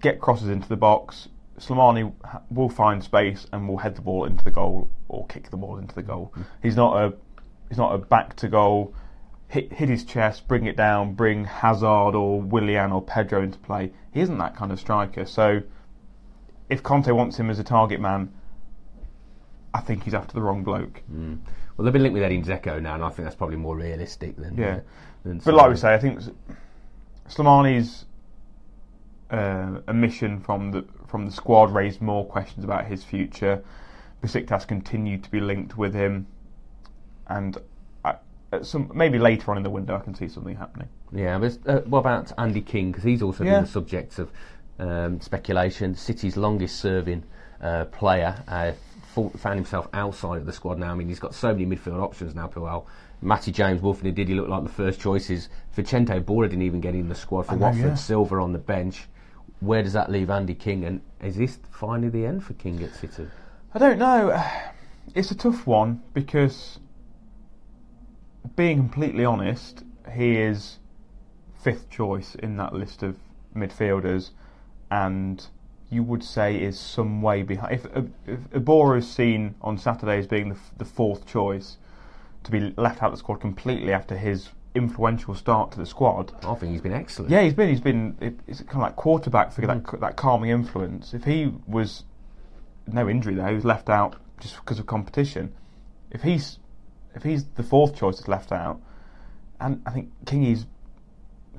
Get 0.00 0.20
crosses 0.20 0.48
into 0.48 0.68
the 0.68 0.76
box. 0.76 1.28
Slimani 1.58 2.12
will 2.50 2.68
find 2.68 3.02
space 3.02 3.46
and 3.52 3.68
will 3.68 3.78
head 3.78 3.96
the 3.96 4.02
ball 4.02 4.24
into 4.24 4.44
the 4.44 4.50
goal 4.50 4.90
or 5.08 5.26
kick 5.26 5.50
the 5.50 5.56
ball 5.56 5.78
into 5.78 5.94
the 5.94 6.02
goal. 6.02 6.32
Mm-hmm. 6.32 6.42
He's 6.62 6.76
not 6.76 6.96
a. 6.96 7.14
He's 7.68 7.78
not 7.78 7.94
a 7.94 7.98
back 7.98 8.36
to 8.36 8.48
goal. 8.48 8.94
Hit, 9.48 9.72
hit 9.72 9.88
his 9.88 10.04
chest, 10.04 10.48
bring 10.48 10.66
it 10.66 10.76
down, 10.76 11.14
bring 11.14 11.44
Hazard 11.44 12.14
or 12.14 12.40
Willian 12.40 12.92
or 12.92 13.02
Pedro 13.02 13.42
into 13.42 13.58
play. 13.58 13.92
He 14.12 14.20
isn't 14.20 14.38
that 14.38 14.56
kind 14.56 14.72
of 14.72 14.80
striker. 14.80 15.24
So, 15.24 15.62
if 16.68 16.82
Conte 16.82 17.10
wants 17.10 17.38
him 17.38 17.50
as 17.50 17.58
a 17.58 17.64
target 17.64 18.00
man, 18.00 18.32
I 19.72 19.80
think 19.80 20.04
he's 20.04 20.14
after 20.14 20.34
the 20.34 20.42
wrong 20.42 20.62
bloke. 20.62 21.02
Mm. 21.12 21.38
Well, 21.76 21.84
they've 21.84 21.92
been 21.92 22.02
linked 22.02 22.14
with 22.14 22.22
Edin 22.22 22.44
Dzeko 22.44 22.80
now, 22.80 22.94
and 22.94 23.02
I 23.02 23.08
think 23.08 23.24
that's 23.24 23.36
probably 23.36 23.56
more 23.56 23.76
realistic 23.76 24.36
than. 24.36 24.56
Yeah. 24.56 24.80
than 25.24 25.38
But 25.38 25.54
like 25.54 25.70
we 25.70 25.76
say, 25.76 25.94
I 25.94 25.98
think 25.98 26.20
Slimani's 27.28 28.04
uh, 29.30 29.80
omission 29.88 30.40
from 30.40 30.70
the 30.70 30.84
from 31.06 31.26
the 31.26 31.32
squad 31.32 31.72
raised 31.72 32.00
more 32.00 32.26
questions 32.26 32.64
about 32.64 32.86
his 32.86 33.04
future. 33.04 33.62
Besiktas 34.22 34.66
continued 34.66 35.22
to 35.24 35.30
be 35.30 35.40
linked 35.40 35.76
with 35.76 35.94
him, 35.94 36.26
and 37.28 37.56
I, 38.04 38.16
at 38.52 38.66
some 38.66 38.90
maybe 38.94 39.18
later 39.18 39.50
on 39.50 39.56
in 39.56 39.62
the 39.62 39.70
window, 39.70 39.96
I 39.96 40.00
can 40.00 40.14
see 40.14 40.28
something 40.28 40.56
happening. 40.56 40.88
Yeah, 41.12 41.38
but 41.38 41.58
uh, 41.66 41.80
what 41.82 42.00
about 42.00 42.32
Andy 42.38 42.60
King? 42.62 42.90
Because 42.90 43.04
he's 43.04 43.22
also 43.22 43.44
Yeah. 43.44 43.54
been 43.56 43.64
the 43.64 43.70
subject 43.70 44.18
of 44.18 44.30
um, 44.78 45.20
speculation. 45.20 45.94
City's 45.94 46.36
longest-serving 46.36 47.22
uh, 47.60 47.84
player 47.86 48.42
uh, 48.48 48.72
fou- 49.14 49.30
found 49.30 49.56
himself 49.56 49.88
outside 49.92 50.38
of 50.38 50.46
the 50.46 50.52
squad 50.52 50.78
now. 50.78 50.90
I 50.90 50.94
mean, 50.94 51.08
he's 51.08 51.20
got 51.20 51.34
so 51.34 51.52
many 51.54 51.66
midfield 51.66 52.02
options 52.02 52.34
now. 52.34 52.48
Puel, 52.48 52.84
Matty 53.20 53.52
James, 53.52 53.80
did 54.02 54.28
he 54.28 54.34
look 54.34 54.48
like 54.48 54.62
the 54.64 54.68
first 54.68 55.00
choices? 55.00 55.48
Vicente 55.72 56.12
Iborra 56.12 56.48
didn't 56.48 56.62
even 56.62 56.80
get 56.80 56.94
in 56.94 57.08
the 57.08 57.14
squad 57.14 57.46
for 57.46 57.56
know, 57.56 57.66
Watford. 57.66 57.82
yeah. 57.82 57.94
Silva 57.94 58.36
on 58.36 58.52
the 58.52 58.58
bench. 58.58 59.06
Where 59.60 59.82
does 59.82 59.94
that 59.94 60.10
leave 60.10 60.28
Andy 60.30 60.54
King? 60.54 60.84
And 60.84 61.00
is 61.22 61.36
this 61.36 61.58
finally 61.70 62.10
the 62.10 62.26
end 62.26 62.44
for 62.44 62.52
King 62.54 62.82
at 62.82 62.94
City? 62.94 63.26
I 63.74 63.78
don't 63.78 63.98
know. 63.98 64.42
It's 65.14 65.30
a 65.30 65.34
tough 65.34 65.66
one 65.66 66.02
because, 66.14 66.78
being 68.56 68.78
completely 68.78 69.22
honest, 69.26 69.84
he 70.10 70.38
is 70.38 70.78
fifth 71.62 71.90
choice 71.90 72.34
in 72.36 72.56
that 72.56 72.72
list 72.72 73.02
of 73.02 73.16
midfielders, 73.54 74.30
and 74.90 75.46
you 75.90 76.02
would 76.02 76.24
say 76.24 76.56
is 76.56 76.80
some 76.80 77.20
way 77.20 77.42
behind. 77.42 77.74
If, 77.74 77.86
if 78.26 78.40
Ibora 78.50 78.98
is 78.98 79.10
seen 79.10 79.54
on 79.60 79.76
Saturday 79.76 80.18
as 80.18 80.26
being 80.26 80.48
the, 80.48 80.56
the 80.78 80.84
fourth 80.86 81.26
choice, 81.26 81.76
to 82.44 82.50
be 82.50 82.72
left 82.76 83.02
out 83.02 83.06
of 83.08 83.12
the 83.12 83.18
squad 83.18 83.40
completely 83.40 83.92
after 83.92 84.16
his 84.16 84.50
influential 84.74 85.34
start 85.34 85.72
to 85.72 85.78
the 85.78 85.86
squad, 85.86 86.32
I 86.44 86.54
think 86.54 86.72
he's 86.72 86.80
been 86.80 86.92
excellent. 86.92 87.30
yeah, 87.30 87.42
he's 87.42 87.54
been 87.54 87.68
he's 87.68 87.80
been 87.80 88.16
it- 88.20 88.40
it's 88.46 88.60
kind 88.60 88.76
of 88.76 88.82
like 88.82 88.96
quarterback 88.96 89.52
figure 89.52 89.68
that 89.68 89.88
hmm. 89.88 90.00
that 90.00 90.16
calming 90.16 90.50
influence. 90.50 91.14
If 91.14 91.24
he 91.24 91.52
was 91.66 92.04
no 92.86 93.08
injury 93.08 93.34
there, 93.34 93.48
he 93.48 93.54
was 93.54 93.64
left 93.64 93.88
out 93.88 94.16
just 94.40 94.56
because 94.56 94.78
of 94.78 94.86
competition. 94.86 95.52
If 96.10 96.22
he's 96.22 96.58
if 97.14 97.22
he's 97.22 97.44
the 97.56 97.62
fourth 97.62 97.94
choice 97.96 98.16
that's 98.16 98.28
left 98.28 98.52
out, 98.52 98.80
and 99.60 99.80
I 99.86 99.90
think 99.90 100.10
Kingy's 100.26 100.66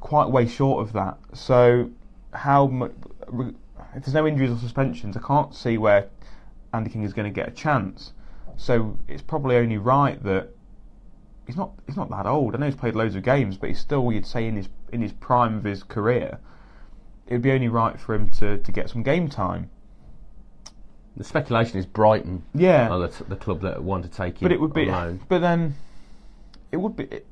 quite 0.02 0.30
way 0.30 0.48
short 0.48 0.86
of 0.86 0.94
that. 0.94 1.18
So 1.34 1.90
how 2.34 2.68
mu- 2.68 2.90
re- 3.28 3.54
if 3.96 4.04
there's 4.04 4.14
no 4.14 4.28
injuries 4.28 4.52
or 4.52 4.58
suspensions, 4.58 5.16
I 5.16 5.22
can't 5.22 5.56
see 5.56 5.78
where 5.78 6.10
Andy 6.74 6.90
King 6.90 7.04
is 7.04 7.14
going 7.14 7.32
to 7.32 7.34
get 7.34 7.48
a 7.48 7.52
chance. 7.52 8.12
So 8.58 9.00
it's 9.08 9.22
probably 9.22 9.56
only 9.56 9.78
right 9.78 10.22
that 10.24 10.50
he's 11.46 11.56
not 11.56 11.72
he's 11.86 11.96
not 11.96 12.10
that 12.10 12.26
old. 12.26 12.56
I 12.56 12.60
know 12.60 12.66
he's 12.66 12.76
played 12.76 12.96
loads 12.96 13.16
of 13.16 13.24
games, 13.24 13.58
but 13.58 13.70
he's 13.70 13.80
still 13.80 14.12
you'd 14.12 14.26
say 14.26 14.48
in 14.48 14.56
his 14.56 14.70
in 14.92 15.02
his 15.02 15.14
prime 15.14 15.58
of 15.58 15.64
his 15.64 15.84
career. 15.84 16.40
It'd 17.28 17.42
be 17.42 17.52
only 17.52 17.70
right 17.70 18.00
for 18.00 18.14
him 18.14 18.30
to, 18.32 18.60
to 18.60 18.72
get 18.72 18.90
some 18.90 19.02
game 19.02 19.28
time. 19.30 19.72
The 21.18 21.24
speculation 21.24 21.80
is 21.80 21.86
Brighton 21.86 22.44
Yeah, 22.54 22.90
are 22.90 23.08
the, 23.08 23.24
the 23.24 23.36
club 23.36 23.62
that 23.62 23.82
want 23.82 24.04
to 24.04 24.10
take 24.10 24.42
him 24.42 24.46
but 24.46 24.52
it 24.52 24.60
would 24.60 24.74
be. 24.74 24.90
on 24.90 25.08
loan. 25.08 25.22
But 25.28 25.40
then 25.40 25.76
it 26.72 26.78
would 26.78 26.96
be. 26.96 27.06
It, 27.06 27.28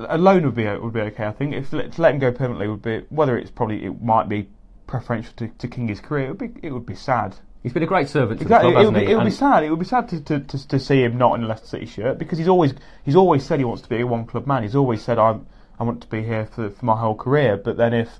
a 0.00 0.18
loan 0.18 0.44
would 0.44 0.54
be 0.54 0.66
would 0.66 0.92
be 0.92 1.00
okay. 1.00 1.26
I 1.26 1.32
think 1.32 1.54
if 1.54 1.70
to 1.70 1.76
let, 1.76 1.92
to 1.92 2.02
let 2.02 2.14
him 2.14 2.20
go 2.20 2.32
permanently 2.32 2.68
would 2.68 2.82
be 2.82 3.04
whether 3.10 3.38
it's 3.38 3.50
probably 3.50 3.84
it 3.84 4.02
might 4.02 4.28
be 4.28 4.48
preferential 4.86 5.32
to, 5.36 5.48
to 5.48 5.68
Kingy's 5.68 6.00
career. 6.00 6.26
It 6.26 6.40
would 6.40 6.54
be 6.54 6.66
it 6.66 6.72
would 6.72 6.86
be 6.86 6.94
sad. 6.94 7.36
He's 7.62 7.74
been 7.74 7.82
a 7.82 7.86
great 7.86 8.08
servant 8.08 8.40
to 8.40 8.44
Exactly, 8.44 8.70
the 8.70 8.74
club, 8.74 8.82
it 8.82 8.86
would 8.86 9.06
be, 9.06 9.12
it 9.12 9.16
would 9.16 9.24
be 9.24 9.30
sad. 9.30 9.64
It 9.64 9.70
would 9.70 9.78
be 9.78 9.84
sad 9.84 10.08
to, 10.08 10.20
to, 10.20 10.40
to, 10.40 10.68
to 10.68 10.78
see 10.78 11.02
him 11.02 11.18
not 11.18 11.34
in 11.34 11.44
a 11.44 11.46
Leicester 11.46 11.66
City 11.66 11.86
shirt 11.86 12.18
because 12.18 12.38
he's 12.38 12.48
always 12.48 12.72
he's 13.04 13.16
always 13.16 13.44
said 13.44 13.58
he 13.58 13.64
wants 13.64 13.82
to 13.82 13.88
be 13.88 14.00
a 14.00 14.06
one 14.06 14.24
club 14.24 14.46
man. 14.46 14.62
He's 14.62 14.76
always 14.76 15.02
said 15.02 15.18
I 15.18 15.38
I 15.78 15.84
want 15.84 16.00
to 16.00 16.08
be 16.08 16.22
here 16.22 16.46
for 16.46 16.70
for 16.70 16.84
my 16.84 16.96
whole 16.96 17.14
career. 17.14 17.58
But 17.58 17.76
then 17.76 17.92
if 17.92 18.18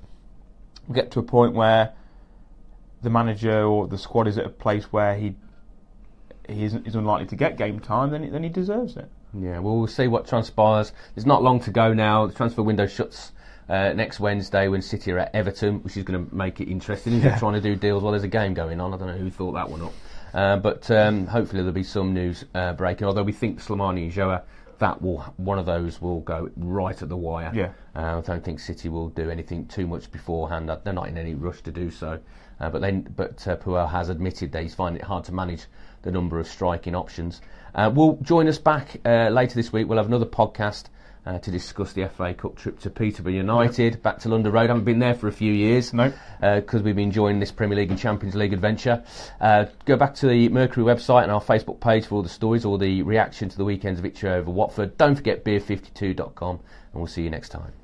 we 0.87 0.93
get 0.93 1.09
to 1.11 1.19
a 1.19 1.23
point 1.23 1.55
where 1.55 1.93
the 3.01 3.09
manager 3.09 3.63
or 3.63 3.87
the 3.87 3.97
squad 3.97 4.27
is 4.27 4.37
at 4.37 4.45
a 4.45 4.49
place 4.49 4.85
where 4.85 5.15
he 5.17 5.35
he 6.47 6.63
isn't 6.63 6.85
is 6.85 6.93
unlikely 6.93 7.27
to 7.27 7.35
get 7.35 7.57
game 7.57 7.79
time, 7.79 8.11
then 8.11 8.23
he, 8.23 8.29
then 8.29 8.43
he 8.43 8.49
deserves 8.49 8.95
it. 8.95 9.09
Yeah, 9.33 9.59
well, 9.59 9.77
we'll 9.77 9.87
see 9.87 10.07
what 10.07 10.27
transpires. 10.27 10.91
There's 11.15 11.25
not 11.25 11.41
long 11.41 11.61
to 11.61 11.71
go 11.71 11.93
now. 11.93 12.27
The 12.27 12.33
transfer 12.33 12.61
window 12.61 12.85
shuts 12.85 13.31
uh, 13.69 13.93
next 13.93 14.19
Wednesday 14.19 14.67
when 14.67 14.81
City 14.81 15.11
are 15.11 15.19
at 15.19 15.33
Everton, 15.33 15.83
which 15.83 15.97
is 15.97 16.03
going 16.03 16.27
to 16.27 16.35
make 16.35 16.59
it 16.59 16.69
interesting. 16.69 17.13
Yeah. 17.13 17.19
they're 17.29 17.39
trying 17.39 17.53
to 17.53 17.61
do 17.61 17.75
deals 17.75 18.03
while 18.03 18.11
there's 18.11 18.23
a 18.23 18.27
game 18.27 18.53
going 18.53 18.79
on, 18.79 18.93
I 18.93 18.97
don't 18.97 19.07
know 19.07 19.17
who 19.17 19.29
thought 19.29 19.53
that 19.53 19.69
one 19.69 19.81
up. 19.81 19.93
Uh, 20.33 20.57
but 20.57 20.89
um, 20.91 21.27
hopefully 21.27 21.61
there'll 21.61 21.73
be 21.73 21.83
some 21.83 22.13
news 22.13 22.45
uh, 22.55 22.73
breaking. 22.73 23.05
Although 23.05 23.23
we 23.23 23.33
think 23.33 23.61
Slimani 23.61 24.03
and 24.03 24.11
Joa 24.11 24.43
that 24.81 24.99
will 24.99 25.19
one 25.37 25.59
of 25.59 25.65
those 25.67 26.01
will 26.01 26.21
go 26.21 26.49
right 26.57 27.01
at 27.01 27.07
the 27.07 27.15
wire. 27.15 27.51
Yeah. 27.53 27.71
Uh, 27.95 28.17
I 28.17 28.21
don't 28.21 28.43
think 28.43 28.59
City 28.59 28.89
will 28.89 29.09
do 29.09 29.29
anything 29.29 29.67
too 29.67 29.85
much 29.85 30.11
beforehand. 30.11 30.69
They're 30.83 30.91
not 30.91 31.07
in 31.07 31.17
any 31.17 31.35
rush 31.35 31.61
to 31.61 31.71
do 31.71 31.91
so. 31.91 32.19
Uh, 32.59 32.69
but 32.69 32.81
then, 32.81 33.01
but 33.15 33.47
uh, 33.47 33.55
Puel 33.57 33.89
has 33.89 34.09
admitted 34.09 34.51
that 34.51 34.63
he's 34.63 34.75
finding 34.75 35.01
it 35.01 35.05
hard 35.05 35.23
to 35.25 35.33
manage 35.33 35.65
the 36.01 36.11
number 36.11 36.39
of 36.39 36.47
striking 36.47 36.95
options. 36.95 37.41
Uh, 37.75 37.91
we'll 37.93 38.17
join 38.23 38.47
us 38.47 38.57
back 38.57 38.97
uh, 39.05 39.29
later 39.29 39.53
this 39.53 39.71
week. 39.71 39.87
We'll 39.87 39.99
have 39.99 40.07
another 40.07 40.25
podcast 40.25 40.85
uh, 41.25 41.39
to 41.39 41.51
discuss 41.51 41.93
the 41.93 42.07
FA 42.07 42.33
Cup 42.33 42.55
trip 42.55 42.79
to 42.79 42.89
Peterborough 42.89 43.33
United, 43.33 44.01
back 44.01 44.19
to 44.19 44.29
London 44.29 44.51
Road. 44.51 44.63
I 44.63 44.67
haven't 44.67 44.85
been 44.85 44.99
there 44.99 45.13
for 45.13 45.27
a 45.27 45.31
few 45.31 45.53
years. 45.53 45.93
No. 45.93 46.11
Because 46.41 46.81
we've 46.81 46.95
been 46.95 47.05
enjoying 47.05 47.39
this 47.39 47.51
Premier 47.51 47.77
League 47.77 47.91
and 47.91 47.99
Champions 47.99 48.35
League 48.35 48.53
adventure. 48.53 49.03
Uh, 49.39 49.65
go 49.85 49.95
back 49.95 50.15
to 50.15 50.27
the 50.27 50.49
Mercury 50.49 50.85
website 50.85 51.23
and 51.23 51.31
our 51.31 51.41
Facebook 51.41 51.79
page 51.79 52.05
for 52.05 52.15
all 52.15 52.23
the 52.23 52.29
stories 52.29 52.65
or 52.65 52.77
the 52.77 53.03
reaction 53.03 53.49
to 53.49 53.57
the 53.57 53.65
weekend's 53.65 53.99
victory 53.99 54.31
over 54.31 54.49
Watford. 54.49 54.97
Don't 54.97 55.15
forget 55.15 55.45
beer52.com, 55.45 56.55
and 56.55 56.59
we'll 56.93 57.07
see 57.07 57.23
you 57.23 57.29
next 57.29 57.49
time. 57.49 57.80